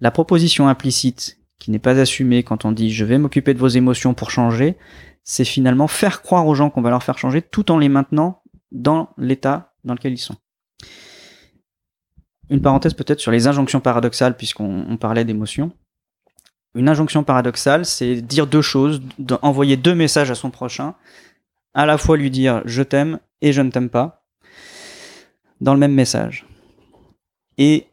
[0.00, 3.68] la proposition implicite qui n'est pas assumée quand on dit je vais m'occuper de vos
[3.68, 4.76] émotions pour changer,
[5.22, 8.42] c'est finalement faire croire aux gens qu'on va leur faire changer tout en les maintenant
[8.72, 10.36] dans l'état dans lequel ils sont.
[12.50, 15.72] Une parenthèse peut-être sur les injonctions paradoxales puisqu'on parlait d'émotions.
[16.74, 19.02] Une injonction paradoxale, c'est dire deux choses,
[19.42, 20.94] envoyer deux messages à son prochain,
[21.74, 24.24] à la fois lui dire je t'aime et je ne t'aime pas,
[25.60, 26.46] dans le même message.
[27.64, 27.86] Et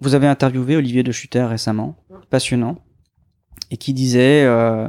[0.00, 1.96] vous avez interviewé Olivier de Schutter récemment,
[2.28, 2.76] passionnant,
[3.70, 4.86] et qui disait euh,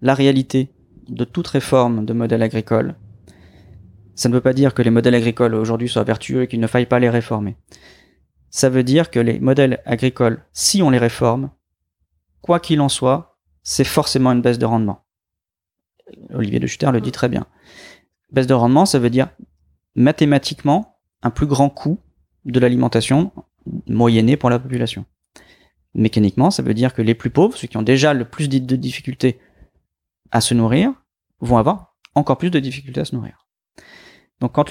[0.00, 0.72] la réalité
[1.08, 2.96] de toute réforme de modèle agricole.
[4.16, 6.66] Ça ne veut pas dire que les modèles agricoles aujourd'hui soient vertueux et qu'il ne
[6.66, 7.56] faille pas les réformer.
[8.50, 11.50] Ça veut dire que les modèles agricoles, si on les réforme,
[12.40, 15.04] quoi qu'il en soit, c'est forcément une baisse de rendement.
[16.34, 17.46] Olivier de Schutter le dit très bien.
[18.32, 19.28] Baisse de rendement, ça veut dire
[19.94, 22.00] mathématiquement un plus grand coût
[22.44, 23.32] de l'alimentation
[23.86, 25.04] moyennée pour la population.
[25.94, 28.76] Mécaniquement, ça veut dire que les plus pauvres, ceux qui ont déjà le plus de
[28.76, 29.38] difficultés
[30.30, 30.92] à se nourrir,
[31.40, 33.46] vont avoir encore plus de difficultés à se nourrir.
[34.40, 34.70] Donc quand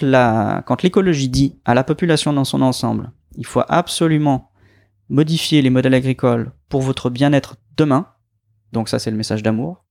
[0.65, 4.51] quand l'écologie dit à la population dans son ensemble, il faut absolument
[5.09, 8.07] modifier les modèles agricoles pour votre bien-être demain,
[8.72, 9.86] donc ça c'est le message d'amour,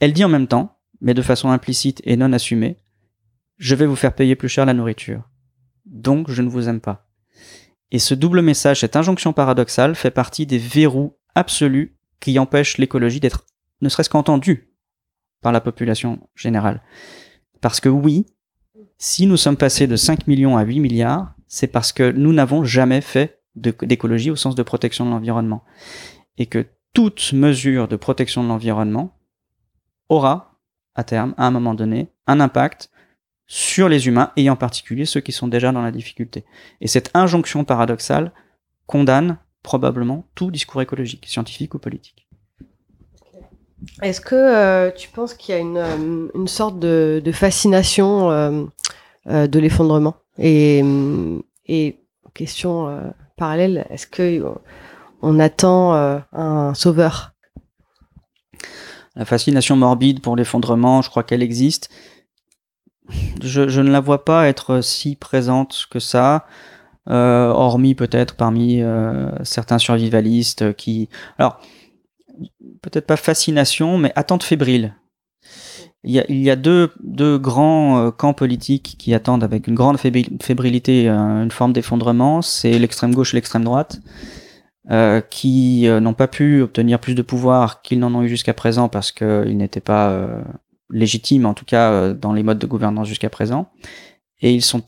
[0.00, 2.76] elle dit en même temps, mais de façon implicite et non assumée,
[3.56, 5.28] je vais vous faire payer plus cher la nourriture.
[5.88, 7.06] Donc je ne vous aime pas.
[7.90, 13.20] Et ce double message, cette injonction paradoxale, fait partie des verrous absolus qui empêchent l'écologie
[13.20, 13.44] d'être
[13.80, 14.74] ne serait-ce qu'entendue
[15.40, 16.82] par la population générale.
[17.60, 18.26] Parce que oui,
[18.98, 22.64] si nous sommes passés de 5 millions à 8 milliards, c'est parce que nous n'avons
[22.64, 25.64] jamais fait d'écologie au sens de protection de l'environnement.
[26.36, 29.16] Et que toute mesure de protection de l'environnement
[30.08, 30.58] aura,
[30.94, 32.90] à terme, à un moment donné, un impact
[33.48, 36.44] sur les humains et en particulier ceux qui sont déjà dans la difficulté.
[36.80, 38.32] Et cette injonction paradoxale
[38.86, 42.28] condamne probablement tout discours écologique, scientifique ou politique.
[44.02, 48.30] Est-ce que euh, tu penses qu'il y a une, euh, une sorte de, de fascination
[48.30, 48.66] euh,
[49.26, 50.16] de l'effondrement?
[50.38, 50.84] Et,
[51.66, 51.98] et,
[52.34, 54.44] question parallèle, est-ce que
[55.22, 55.94] on attend
[56.32, 57.32] un sauveur?
[59.16, 61.90] La fascination morbide pour l'effondrement, je crois qu'elle existe
[63.42, 66.46] je, ne la vois pas être si présente que ça,
[67.10, 71.08] euh, hormis peut-être parmi euh, certains survivalistes qui...
[71.38, 71.60] Alors,
[72.82, 74.94] peut-être pas fascination, mais attente fébrile.
[76.04, 76.90] Il y a, deux,
[77.38, 83.14] grands euh, camps politiques qui attendent avec une grande fébrilité une forme d'effondrement, c'est l'extrême
[83.14, 84.00] gauche et l'extrême droite.
[85.28, 89.12] Qui n'ont pas pu obtenir plus de pouvoir qu'ils n'en ont eu jusqu'à présent parce
[89.12, 90.40] qu'ils n'étaient pas
[90.90, 93.70] légitime, en tout cas euh, dans les modes de gouvernance jusqu'à présent.
[94.40, 94.82] Et ils sont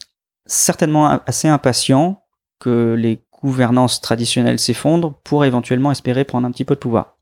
[0.46, 2.22] certainement assez impatients
[2.58, 7.16] que les gouvernances traditionnelles s'effondrent pour éventuellement espérer prendre un petit peu de pouvoir.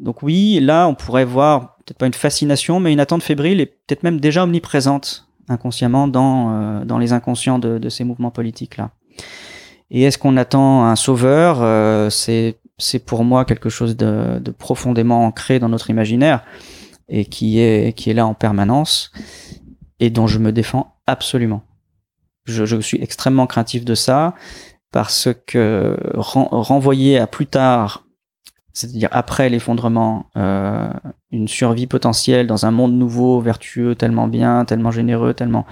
[0.00, 3.66] Donc oui, là, on pourrait voir peut-être pas une fascination, mais une attente fébrile et
[3.66, 8.90] peut-être même déjà omniprésente inconsciemment dans, euh, dans les inconscients de, ces mouvements politiques-là.
[9.90, 11.58] Et est-ce qu'on attend un sauveur?
[11.60, 16.42] Euh, C'est pour moi quelque chose de profondément ancré dans notre imaginaire
[17.08, 19.12] et qui est, qui est là en permanence
[20.00, 21.62] et dont je me défends absolument.
[22.44, 24.34] Je, suis extrêmement craintif de ça
[24.92, 28.04] parce que renvoyer à plus tard,
[28.74, 30.90] c'est-à-dire après l'effondrement, euh,
[31.30, 35.64] une survie potentielle dans un monde nouveau, vertueux, tellement bien, tellement généreux, tellement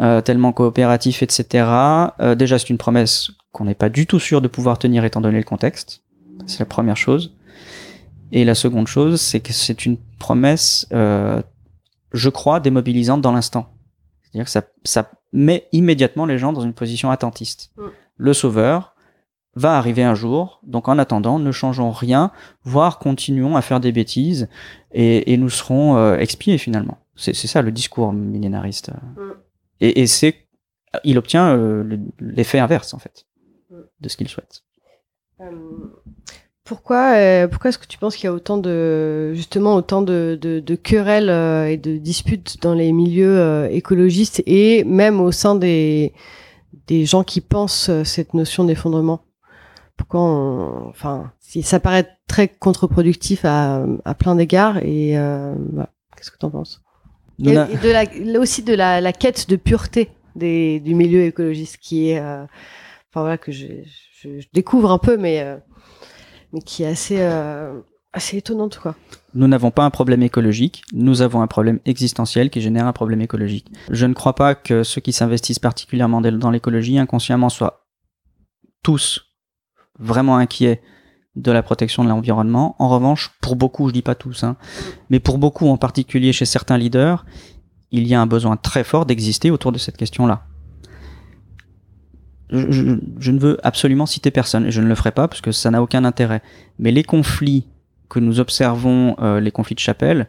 [0.00, 1.66] euh, tellement coopératif, etc.
[2.20, 5.20] Euh, déjà, c'est une promesse qu'on n'est pas du tout sûr de pouvoir tenir étant
[5.20, 6.02] donné le contexte.
[6.46, 7.36] C'est la première chose.
[8.34, 11.40] Et la seconde chose, c'est que c'est une promesse, euh,
[12.12, 13.68] je crois, démobilisante dans l'instant.
[14.22, 17.70] C'est-à-dire que ça, ça met immédiatement les gens dans une position attentiste.
[17.76, 17.82] Mm.
[18.16, 18.96] Le sauveur
[19.54, 22.32] va arriver un jour, donc en attendant, ne changeons rien,
[22.64, 24.48] voire continuons à faire des bêtises,
[24.90, 26.98] et, et nous serons euh, expiés finalement.
[27.14, 28.90] C'est ça le discours millénariste.
[28.90, 29.30] Mm.
[29.78, 30.48] Et, et c'est,
[31.04, 33.26] il obtient euh, l'effet inverse en fait
[33.70, 33.76] mm.
[34.00, 34.64] de ce qu'il souhaite.
[36.64, 40.38] Pourquoi, euh, pourquoi est-ce que tu penses qu'il y a autant de, justement, autant de,
[40.40, 45.30] de, de querelles euh, et de disputes dans les milieux euh, écologistes et même au
[45.30, 46.14] sein des,
[46.86, 49.20] des gens qui pensent cette notion d'effondrement?
[49.98, 55.10] Pourquoi, on- enfin, si, ça paraît très contre-productif à, à plein d'égards et
[56.16, 56.80] qu'est-ce que tu en penses
[57.44, 61.76] et, de la, là aussi de la, la quête de pureté des, du milieu écologiste
[61.76, 62.46] qui est, enfin
[63.16, 63.66] voilà, que je,
[64.18, 65.44] je, je découvre un peu, mais,
[66.54, 67.80] mais qui est assez, euh,
[68.12, 68.94] assez étonnante, quoi.
[69.34, 73.20] Nous n'avons pas un problème écologique, nous avons un problème existentiel qui génère un problème
[73.20, 73.66] écologique.
[73.90, 77.86] Je ne crois pas que ceux qui s'investissent particulièrement dans dans l'écologie inconsciemment soient
[78.84, 79.34] tous
[79.98, 80.80] vraiment inquiets
[81.34, 82.76] de la protection de l'environnement.
[82.78, 84.56] En revanche, pour beaucoup, je dis pas tous, hein,
[85.10, 87.26] mais pour beaucoup, en particulier chez certains leaders,
[87.90, 90.46] il y a un besoin très fort d'exister autour de cette question-là.
[92.54, 95.70] Je, ne veux absolument citer personne, et je ne le ferai pas parce que ça
[95.70, 96.42] n'a aucun intérêt.
[96.78, 97.66] Mais les conflits
[98.08, 100.28] que nous observons, euh, les conflits de chapelle,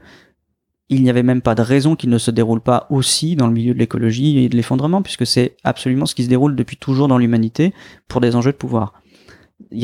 [0.89, 3.53] il n'y avait même pas de raison qu'ils ne se déroulent pas aussi dans le
[3.53, 7.07] milieu de l'écologie et de l'effondrement, puisque c'est absolument ce qui se déroule depuis toujours
[7.07, 7.73] dans l'humanité
[8.07, 8.93] pour des enjeux de pouvoir.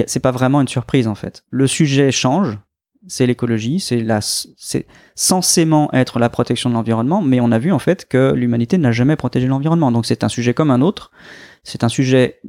[0.05, 1.43] C'est pas vraiment une surprise en fait.
[1.49, 2.59] Le sujet change,
[3.07, 4.85] c'est l'écologie, c'est la, c'est
[5.15, 8.91] censément être la protection de l'environnement, mais on a vu en fait que l'humanité n'a
[8.91, 9.91] jamais protégé l'environnement.
[9.91, 11.11] Donc c'est un sujet comme un autre.
[11.63, 12.39] C'est un sujet,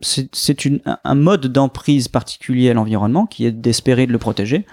[0.00, 0.58] c'est
[1.04, 4.66] un- mode d'emprise particulier à l'environnement qui est d'espérer de le protéger,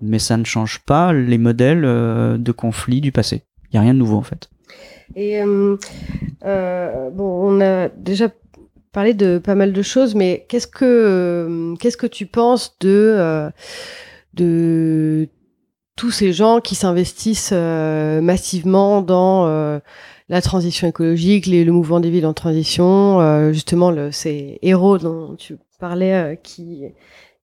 [0.00, 3.42] mais ça ne change pas les modèles euh, de conflit du passé.
[3.70, 4.48] Il y a rien de nouveau en fait.
[5.16, 5.76] Et euh,
[6.44, 8.30] euh, bon, on a déjà
[8.92, 13.50] parlé de pas mal de choses, mais qu'est-ce que qu'est-ce que tu penses de
[14.34, 15.28] de
[15.96, 19.78] tous ces gens qui s'investissent euh, massivement dans euh,
[20.28, 24.98] la transition écologique, les, le mouvement des villes en transition, euh, justement le, ces héros
[24.98, 26.84] dont tu parlais euh, qui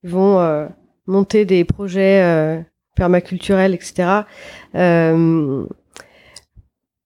[0.03, 0.67] vont euh,
[1.05, 2.59] monter des projets euh,
[2.95, 4.23] permaculturels, etc.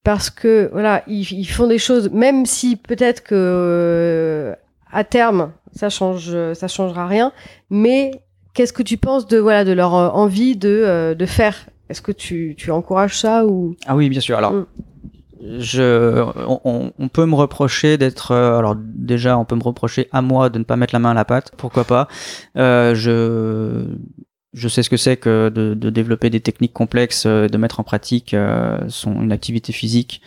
[0.06, 4.56] Parce que voilà, ils, ils font des choses, même si peut-être que
[4.92, 7.34] à terme ça change, ça changera rien.
[7.70, 8.12] Mais
[8.56, 11.68] qu'est-ce que tu penses de voilà de leur euh, envie de euh, de faire?
[11.90, 13.76] Est-ce que tu tu encourages ça ou?
[13.86, 14.38] Ah oui, bien sûr.
[14.38, 14.66] Alors, Mm.
[15.60, 18.32] je, on- on, peut me reprocher d'être.
[18.32, 21.12] euh, alors déjà, on peut me reprocher à moi de ne pas mettre la main
[21.12, 21.52] à la pâte.
[21.58, 22.08] Pourquoi pas
[22.58, 23.86] Euh, Je
[24.54, 27.84] je sais ce que c'est que de, de développer des techniques complexes, de mettre en
[27.84, 30.22] pratique euh, son, une activité physique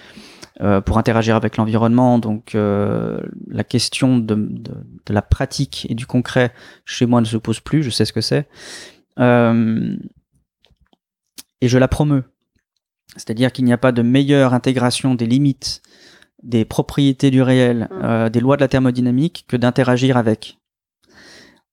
[0.61, 2.19] euh, pour interagir avec l'environnement.
[2.19, 4.73] Donc euh, la question de, de,
[5.07, 6.53] de la pratique et du concret
[6.85, 7.83] chez moi ne se pose plus.
[7.83, 8.49] Je sais ce que c'est.
[9.19, 9.97] Euh,
[11.61, 12.25] et je la promeux.
[13.17, 15.83] C'est-à-dire qu'il n'y a pas de meilleure intégration des limites,
[16.43, 18.05] des propriétés du réel, Mm.
[18.05, 20.59] euh, des lois de la thermodynamique que d'interagir avec.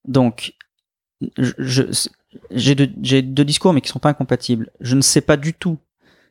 [0.07, 0.53] Donc,
[1.37, 2.09] je- je-
[2.51, 2.87] j'ai deux,
[3.21, 4.71] deux discours mais qui sont pas incompatibles.
[4.79, 5.77] Je ne sais pas du tout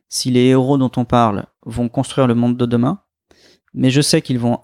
[0.09, 3.01] si les héros dont on parle vont construire le monde de demain,
[3.73, 4.59] mais je sais qu'ils vont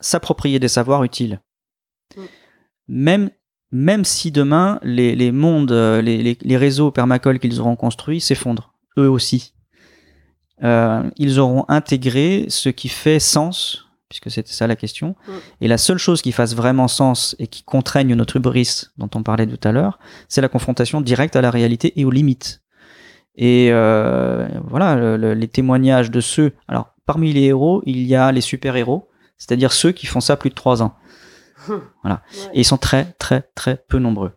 [0.00, 1.40] s'approprier des savoirs utiles.
[2.16, 2.22] Mm.
[2.88, 3.30] Même
[3.74, 8.72] même si demain les, les mondes, les, les, les réseaux permacoles qu'ils auront construits s'effondrent,
[8.96, 9.54] eux aussi.
[10.62, 15.16] Euh, ils auront intégré ce qui fait sens, puisque c'était ça la question.
[15.26, 15.32] Mm.
[15.62, 19.24] Et la seule chose qui fasse vraiment sens et qui contraigne notre hubris, dont on
[19.24, 19.98] parlait tout à l'heure,
[20.28, 22.62] c'est la confrontation directe à la réalité et aux limites.
[23.36, 26.52] Et euh, voilà, le- le- les témoignages de ceux.
[26.68, 29.08] Alors, parmi les héros, il y a les super-héros,
[29.38, 30.94] c'est-à-dire ceux qui font ça plus de trois ans.
[32.02, 32.22] Voilà.
[32.52, 34.32] Et ils sont très, très, très peu nombreux.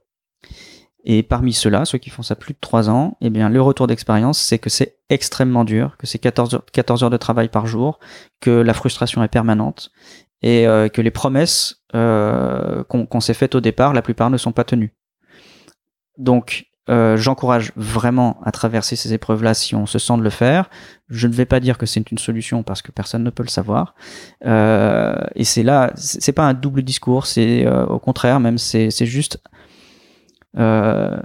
[1.10, 3.88] Et parmi ceux-là, ceux qui font ça plus de 3 ans, eh bien, le retour
[3.88, 7.66] d'expérience, c'est que c'est extrêmement dur, que c'est 14 heures, 14 heures de travail par
[7.66, 8.00] jour,
[8.42, 9.92] que la frustration est permanente,
[10.42, 14.38] et euh, que les promesses euh, qu'on qu'on s'est faites au départ, la plupart ne
[14.38, 14.94] sont pas tenues.
[16.18, 20.70] Donc, euh, j'encourage vraiment à traverser ces épreuves-là si on se sent de le faire.
[21.10, 23.50] Je ne vais pas dire que c'est une solution parce que personne ne peut le
[23.50, 23.96] savoir.
[24.46, 29.06] Euh, et c'est là, c'est pas un double discours, c'est euh, au contraire, même c'est
[29.06, 29.42] juste
[30.58, 31.20] euh,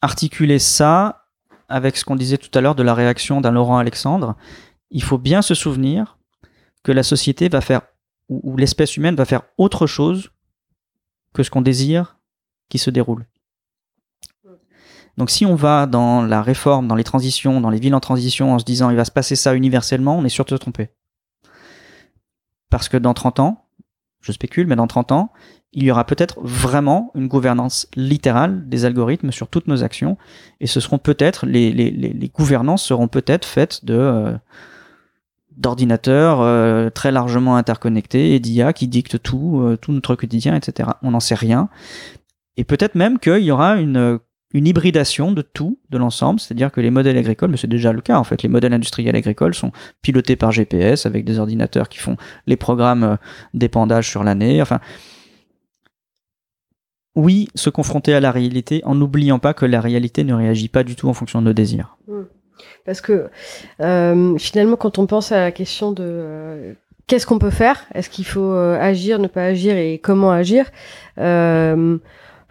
[0.00, 1.26] articuler ça
[1.68, 4.36] avec ce qu'on disait tout à l'heure de la réaction d'un Laurent Alexandre.
[4.90, 6.18] Il faut bien se souvenir
[6.82, 7.80] que la société va faire
[8.28, 10.30] ou l'espèce humaine va faire autre chose
[11.34, 12.16] que ce qu'on désire
[12.68, 13.26] qui se déroule.
[15.16, 18.52] Donc si on va dans la réforme, dans les transitions, dans les villes en transition
[18.52, 20.90] en se disant il va se passer ça universellement, on est sûr de se tromper.
[22.70, 23.66] Parce que dans 30 ans,
[24.20, 25.32] je spécule, mais dans 30 ans,
[25.72, 30.16] il y aura peut-être vraiment une gouvernance littérale des algorithmes sur toutes nos actions,
[30.60, 34.36] et ce seront peut-être, les, les, les, les gouvernances seront peut-être faites de euh,
[35.56, 40.90] d'ordinateurs euh, très largement interconnectés et d'IA qui dictent tout, euh, tout notre quotidien, etc.
[41.02, 41.68] On n'en sait rien.
[42.56, 44.18] Et peut-être même qu'il y aura une,
[44.54, 48.00] une hybridation de tout, de l'ensemble, c'est-à-dire que les modèles agricoles, mais c'est déjà le
[48.00, 51.98] cas en fait, les modèles industriels agricoles sont pilotés par GPS avec des ordinateurs qui
[51.98, 53.16] font les programmes euh,
[53.52, 54.62] d'épandage sur l'année.
[54.62, 54.78] Enfin,
[57.16, 60.84] oui, se confronter à la réalité en n'oubliant pas que la réalité ne réagit pas
[60.84, 61.96] du tout en fonction de nos désirs.
[62.06, 62.20] Mmh.
[62.86, 63.28] Parce que
[63.80, 66.74] euh, finalement, quand on pense à la question de euh,
[67.08, 70.66] qu'est-ce qu'on peut faire, est-ce qu'il faut agir, ne pas agir et comment agir,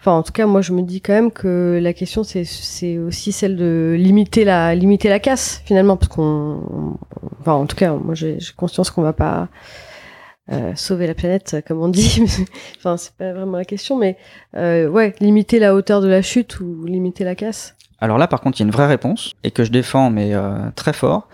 [0.03, 3.31] enfin en tout cas, moi je me dis quand même que la question c'est aussi
[3.31, 6.97] celle de limiter la casse finalement, parce qu'on,
[7.39, 9.47] enfin en tout cas, moi j'ai conscience qu'on va pas
[10.51, 12.21] euh, sauver la planète, comme on dit.
[12.77, 14.17] enfin, c'est pas vraiment la question, mais
[14.57, 17.77] euh, ouais, limiter la hauteur de la chute ou limiter la casse.
[17.99, 20.33] Alors là, par contre, il y a une vraie réponse et que je défends, mais
[20.33, 21.29] euh, très fort.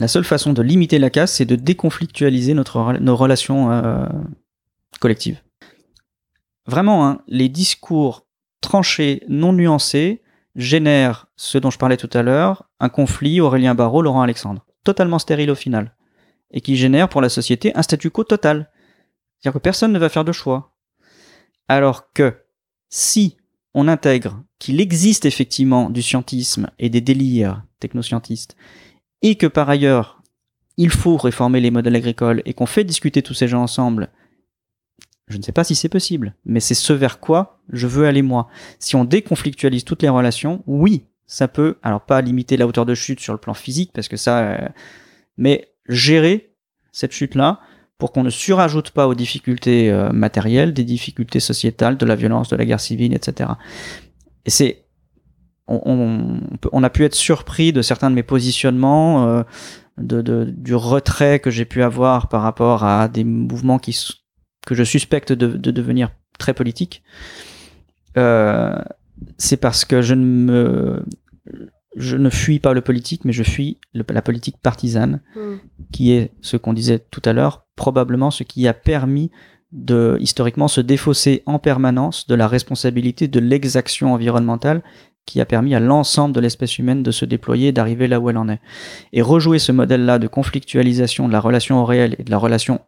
[0.00, 4.08] La seule façon de limiter la casse, c'est de déconflictualiser notre, nos relations
[4.98, 5.40] collectives.
[6.66, 8.26] Vraiment, hein, les discours
[8.60, 10.22] tranchés, non nuancés,
[10.54, 15.18] génèrent ce dont je parlais tout à l'heure, un conflit Aurélien Barraud, Laurent Alexandre, totalement
[15.18, 15.94] stérile au final
[16.52, 18.70] et qui génère pour la société un statu quo total.
[19.38, 20.76] C'est-à-dire que personne ne va faire de choix.
[21.68, 22.36] Alors que
[22.88, 23.36] si
[23.74, 28.56] on intègre qu'il existe effectivement du scientisme et des délires technoscientistes,
[29.22, 30.22] et que par ailleurs
[30.76, 34.10] il faut réformer les modèles agricoles et qu'on fait discuter tous ces gens ensemble,
[35.28, 38.22] je ne sais pas si c'est possible, mais c'est ce vers quoi je veux aller
[38.22, 38.48] moi.
[38.78, 42.94] Si on déconflictualise toutes les relations, oui, ça peut, alors pas limiter la hauteur de
[42.94, 44.68] chute sur le plan physique, parce que ça, euh,
[45.36, 46.54] mais gérer
[46.92, 47.60] cette chute-là
[47.98, 52.48] pour qu'on ne surajoute pas aux difficultés euh, matérielles, des difficultés sociétales, de la violence,
[52.48, 53.50] de la guerre civile, etc.
[54.44, 54.84] Et c'est,
[55.68, 56.40] on,
[56.72, 59.42] on, a pu être surpris de certains de mes positionnements, euh,
[59.98, 63.96] de, de, du retrait que j'ai pu avoir par rapport à des mouvements qui,
[64.66, 67.02] que je suspecte de, de devenir très politiques.
[68.16, 68.76] Euh,
[69.38, 71.04] c'est parce que je ne me
[71.96, 75.56] je ne fuis pas le politique, mais je fuis la politique partisane, hmm.
[75.92, 79.30] qui est ce qu'on disait tout à l'heure, probablement ce qui a permis
[79.72, 84.82] de historiquement se défausser en permanence de la responsabilité de l'exaction environnementale
[85.24, 88.28] qui a permis à l'ensemble de l'espèce humaine de se déployer et d'arriver là où
[88.28, 88.60] elle en est.
[89.12, 92.80] Et rejouer ce modèle-là de conflictualisation de la relation au réel et de la relation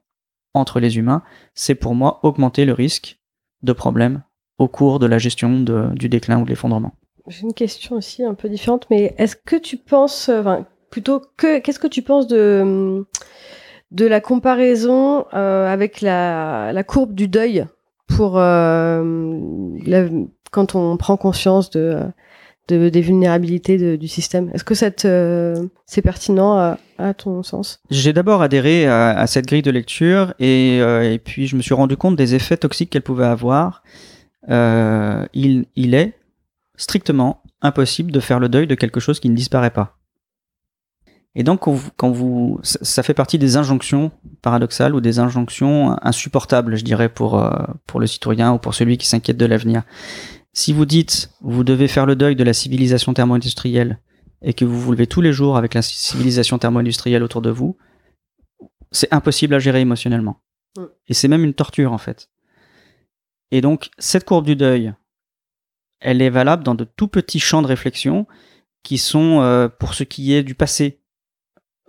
[0.54, 1.22] entre les humains,
[1.54, 3.18] c'est pour moi augmenter le risque
[3.62, 4.22] de problèmes
[4.58, 5.60] au cours de la gestion
[5.94, 6.92] du déclin ou de l'effondrement.
[7.26, 11.22] J'ai une question aussi un peu différente, mais est-ce que tu penses, euh, enfin, plutôt
[11.36, 13.04] que, qu'est-ce que tu penses de,
[13.92, 17.64] de la comparaison euh, avec la, la, courbe du deuil
[18.08, 19.72] pour euh,
[20.50, 22.00] quand on prend conscience de,
[22.68, 25.06] de des vulnérabilités du système Est-ce que cette,
[25.86, 27.80] c'est pertinent à, ton sens?
[27.90, 31.96] J'ai d'abord adhéré à, cette grille de lecture et, et puis je me suis rendu
[31.96, 33.82] compte des effets toxiques qu'elle pouvait avoir.
[34.48, 36.14] il, il est
[36.76, 39.98] strictement impossible de faire le deuil de quelque chose qui ne disparaît pas.
[41.36, 41.62] Et donc,
[41.96, 47.50] quand vous, ça fait partie des injonctions paradoxales ou des injonctions insupportables, je dirais, euh,
[47.86, 49.82] pour le citoyen ou pour celui qui s'inquiète de l'avenir.
[50.54, 54.00] Si vous dites, vous devez faire le deuil de la civilisation thermo-industrielle
[54.40, 57.76] et que vous vous levez tous les jours avec la civilisation thermo-industrielle autour de vous,
[58.92, 60.40] c'est impossible à gérer émotionnellement.
[61.08, 62.30] Et c'est même une torture, en fait.
[63.50, 64.94] Et donc, cette courbe du deuil,
[66.00, 68.26] elle est valable dans de tout petits champs de réflexion
[68.84, 71.00] qui sont euh, pour ce qui est du passé.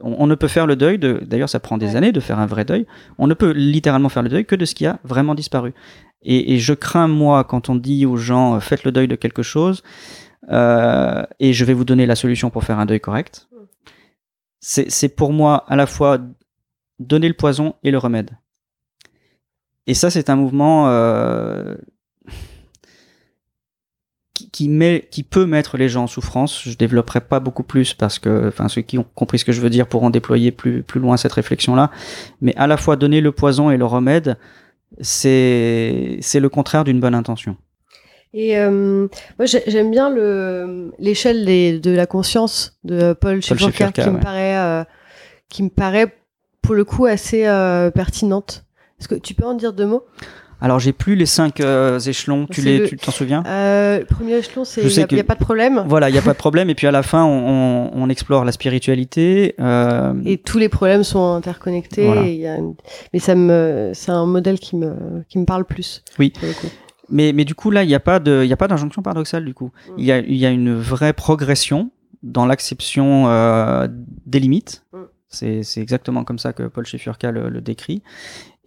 [0.01, 2.45] On, ne peut faire le deuil de, d'ailleurs ça prend des années de faire un
[2.45, 2.85] vrai deuil,
[3.17, 5.73] on ne peut littéralement faire le deuil que de ce qui a vraiment disparu.
[6.21, 9.43] Et, je crains moi quand on dit aux gens euh, faites le deuil de quelque
[9.43, 9.83] chose
[10.49, 13.47] euh, et je vais vous donner la solution pour faire un deuil correct.
[13.51, 14.85] Mm.
[14.89, 16.17] C'est pour moi à la fois
[16.99, 18.31] donner le poison et le remède.
[19.87, 20.87] Et ça, c'est un mouvement
[24.55, 26.61] qui, met, qui peut mettre les gens en souffrance.
[26.63, 29.59] Je développerai pas beaucoup plus parce que, enfin, ceux qui ont compris ce que je
[29.59, 31.91] veux dire pourront déployer plus, plus loin cette réflexion-là.
[32.39, 34.37] Mais à la fois donner le poison et le remède,
[35.01, 37.57] c'est, c'est le contraire d'une bonne intention.
[38.33, 41.43] Et euh, moi, j'aime bien le l'échelle
[41.81, 44.85] de la conscience de Paul Schiffer, qui me paraît, euh,
[45.49, 46.15] qui me paraît
[46.61, 48.63] pour le coup assez euh, pertinente.
[49.01, 50.05] Est-ce que tu peux en dire deux mots?
[50.61, 53.43] Alors j'ai plus les cinq euh, échelons, tu les, tu t'en souviens?
[53.45, 55.83] Euh, Le premier échelon, c'est il n'y a, pas de problème.
[55.87, 56.69] Voilà, il n'y a pas de problème.
[56.69, 59.55] Et puis à la fin, on, on, explore la spiritualité.
[59.59, 60.13] Euh...
[60.25, 62.37] Et tous les problèmes sont interconnectés.
[62.37, 62.57] y a
[63.13, 66.03] Mais ça me, c'est un modèle qui me, qui me parle plus.
[66.19, 66.31] Oui.
[67.09, 69.01] Mais, mais du coup là, il n'y a pas de, il y a pas d'injonction
[69.01, 69.71] paradoxale du coup.
[69.89, 69.93] Mm.
[69.97, 71.91] Il y a, y a une vraie progression
[72.23, 73.25] dans l'acception
[74.25, 74.83] des limites.
[74.93, 74.99] Mm
[75.29, 78.01] C'est exactement comme ça que Paul le, le décrit.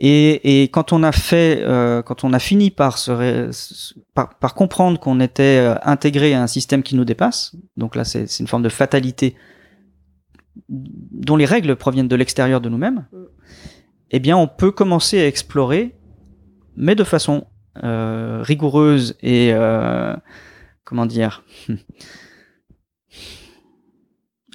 [0.00, 3.50] Et, et, quand on a fait, euh, quand on a fini par, se
[4.14, 8.04] par, par, comprendre qu'on était euh, intégré à un système qui nous dépasse, donc là
[8.04, 9.34] c'est une forme de fatalité
[10.68, 13.16] dont les règles proviennent de l'extérieur de nous-mêmes, mm.
[14.12, 15.96] eh bien on peut commencer à explorer,
[16.76, 17.46] mais de façon
[17.84, 20.16] euh, rigoureuse et euh,
[20.84, 21.44] comment dire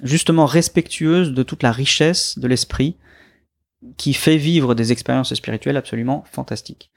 [0.02, 2.98] justement respectueuse de toute la richesse de l'esprit
[3.96, 6.90] qui fait vivre des expériences spirituelles absolument fantastiques,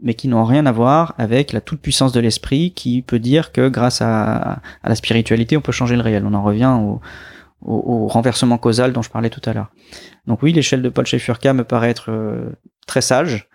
[0.00, 3.68] mais qui n'ont rien à voir avec la toute-puissance de l'esprit qui peut dire que
[3.68, 6.24] grâce à, la spiritualité, on peut changer le réel.
[6.26, 7.00] On en revient au,
[8.08, 9.70] renversement causal dont je parlais tout à l'heure.
[10.26, 12.50] Donc oui, l'échelle de Paul Schaeffer me paraît être euh,
[12.86, 13.48] très sage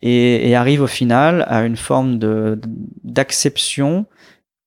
[0.00, 2.18] et, et, arrive au final à une forme
[3.04, 4.06] d'acception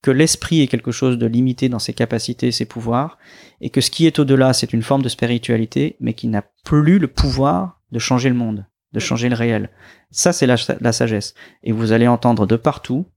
[0.05, 3.17] que l'esprit est quelque chose de limité dans ses capacités et ses pouvoirs,
[3.59, 6.99] et que ce qui est au-delà, c'est une forme de spiritualité, mais qui n'a plus
[6.99, 9.71] le pouvoir de changer le monde, de changer le réel.
[10.11, 11.33] Ça, c'est la, la, sagesse.
[11.63, 13.07] Et vous allez entendre de partout,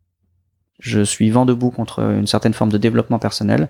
[0.78, 3.68] je suis vent debout contre une certaine forme de développement personnel,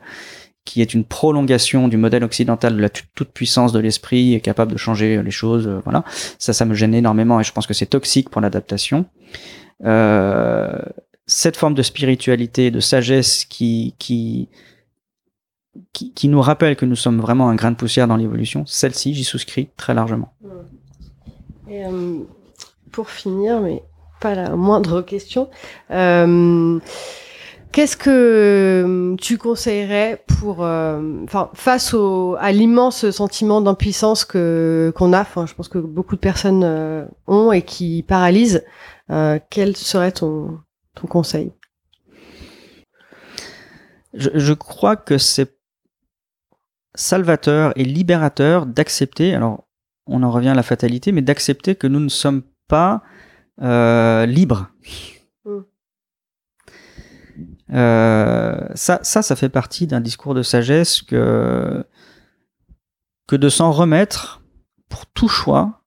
[0.65, 4.71] qui est une prolongation du modèle occidental de la toute puissance de l'esprit et capable
[4.71, 5.67] de changer les choses.
[5.67, 6.05] Euh, voilà,
[6.39, 9.07] ça, ça me gêne énormément et je pense que c'est toxique pour l'adaptation.
[9.85, 10.79] Euh,
[11.29, 14.49] cette forme de spiritualité, de sagesse qui, qui,
[15.93, 19.15] qui, qui, nous rappelle que nous sommes vraiment un grain de poussière dans l'évolution, celle-ci,
[19.15, 20.33] j'y souscris très largement.
[21.69, 22.19] Et, euh,
[22.91, 23.85] pour finir, mais
[24.21, 25.49] pas la moindre question,
[25.91, 26.81] euh,
[27.73, 35.13] qu'est-ce que tu conseillerais pour, euh, enfin, face au, à l'immense sentiment d'impuissance que qu'on
[35.13, 38.65] a, enfin, je pense que beaucoup de personnes euh, ont et qui paralysent.
[39.11, 40.59] Euh, quel serait ton
[41.01, 41.53] ton conseil
[44.15, 45.59] je, je, crois que c'est
[46.95, 49.69] salvateur et libérateur d'accepter, alors
[50.07, 53.03] on en revient à la fatalité, mais d'accepter que nous ne sommes pas
[53.61, 54.71] euh, libres.
[55.45, 55.59] Mm.
[57.75, 61.85] Euh, ça, ça, ça fait partie d'un discours de sagesse que,
[63.27, 64.43] que de s'en remettre
[64.89, 65.83] pour tout choix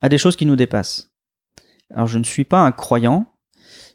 [0.00, 1.10] à des choses qui nous dépassent.
[1.92, 3.26] Alors je ne suis pas un croyant,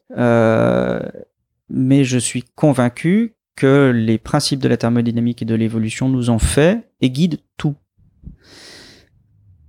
[0.09, 6.39] mais je suis convaincu que les principes de la thermodynamique et de l'évolution nous ont
[6.39, 7.75] fait et guident tout.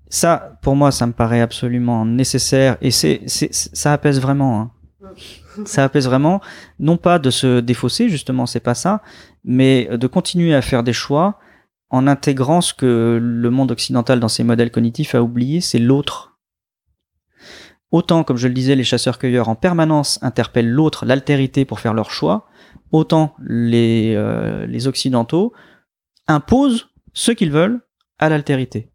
[0.09, 4.61] Ça, pour moi, ça me paraît absolument nécessaire et c'est, ça apaise vraiment.
[4.61, 4.71] Hein.
[5.65, 6.41] Ça apaise vraiment,
[6.79, 9.03] non pas de se défausser, justement, c'est pas ça,
[9.45, 11.39] mais de continuer à faire des choix
[11.89, 16.36] en intégrant ce que le monde occidental dans ses modèles cognitifs a oublié, c'est l'autre
[17.97, 22.11] Autant, comme je le disais, les chasseurs-cueilleurs en permanence interpellent l'autre, l'altérité pour faire leur
[22.11, 22.47] choix,
[22.93, 25.55] autant les, euh, les Occidentaux
[26.29, 27.81] imposent ce qu'ils veulent
[28.19, 28.91] à l'altérité.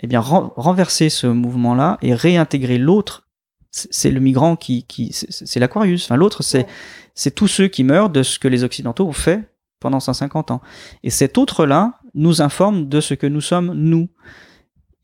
[0.00, 3.28] Eh bien, ren renverser ce mouvement-là et réintégrer l'autre,
[3.70, 6.06] c'est le migrant qui, qui c'est l'Aquarius.
[6.06, 6.66] Enfin, l'autre, c'est
[7.14, 9.48] c'est tous ceux qui meurent de ce que les Occidentaux ont fait
[9.78, 10.60] pendant 150 ans.
[11.04, 14.08] Et cet autre-là nous informe de ce que nous sommes nous.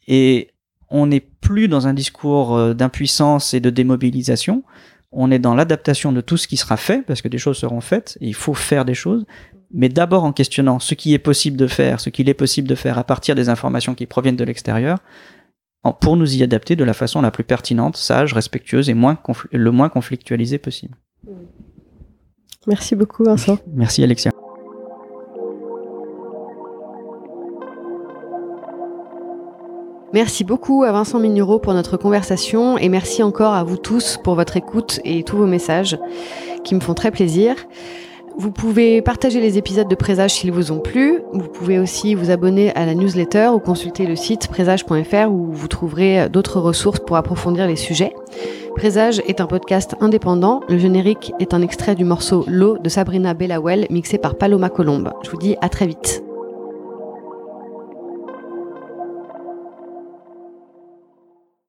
[0.08, 0.53] Et
[0.94, 4.62] on n'est plus dans un discours euh, d'impuissance et de démobilisation.
[5.10, 7.80] On est dans l'adaptation de tout ce qui sera fait, parce que des choses seront
[7.80, 9.26] faites, et il faut faire des choses,
[9.72, 12.76] mais d'abord en questionnant ce qui est possible de faire, ce qu'il est possible de
[12.76, 14.98] faire à partir des informations qui proviennent de l'extérieur,
[16.00, 19.18] pour nous y adapter de la façon la plus pertinente, sage, respectueuse et moins
[19.50, 20.96] le moins conflictualisée possible.
[22.66, 23.58] Merci beaucoup Vincent.
[23.74, 24.30] Merci Alexia.
[30.14, 34.36] Merci beaucoup à Vincent Mignereau pour notre conversation et merci encore à vous tous pour
[34.36, 35.98] votre écoute et tous vos messages
[36.62, 37.56] qui me font très plaisir.
[38.38, 41.20] Vous pouvez partager les épisodes de Présage s'ils vous ont plu.
[41.32, 45.66] Vous pouvez aussi vous abonner à la newsletter ou consulter le site présage.fr où vous
[45.68, 48.14] trouverez d'autres ressources pour approfondir les sujets.
[48.76, 50.60] Présage est un podcast indépendant.
[50.68, 55.12] Le générique est un extrait du morceau L'eau de Sabrina Bellawell mixé par Paloma Colombe.
[55.24, 56.22] Je vous dis à très vite.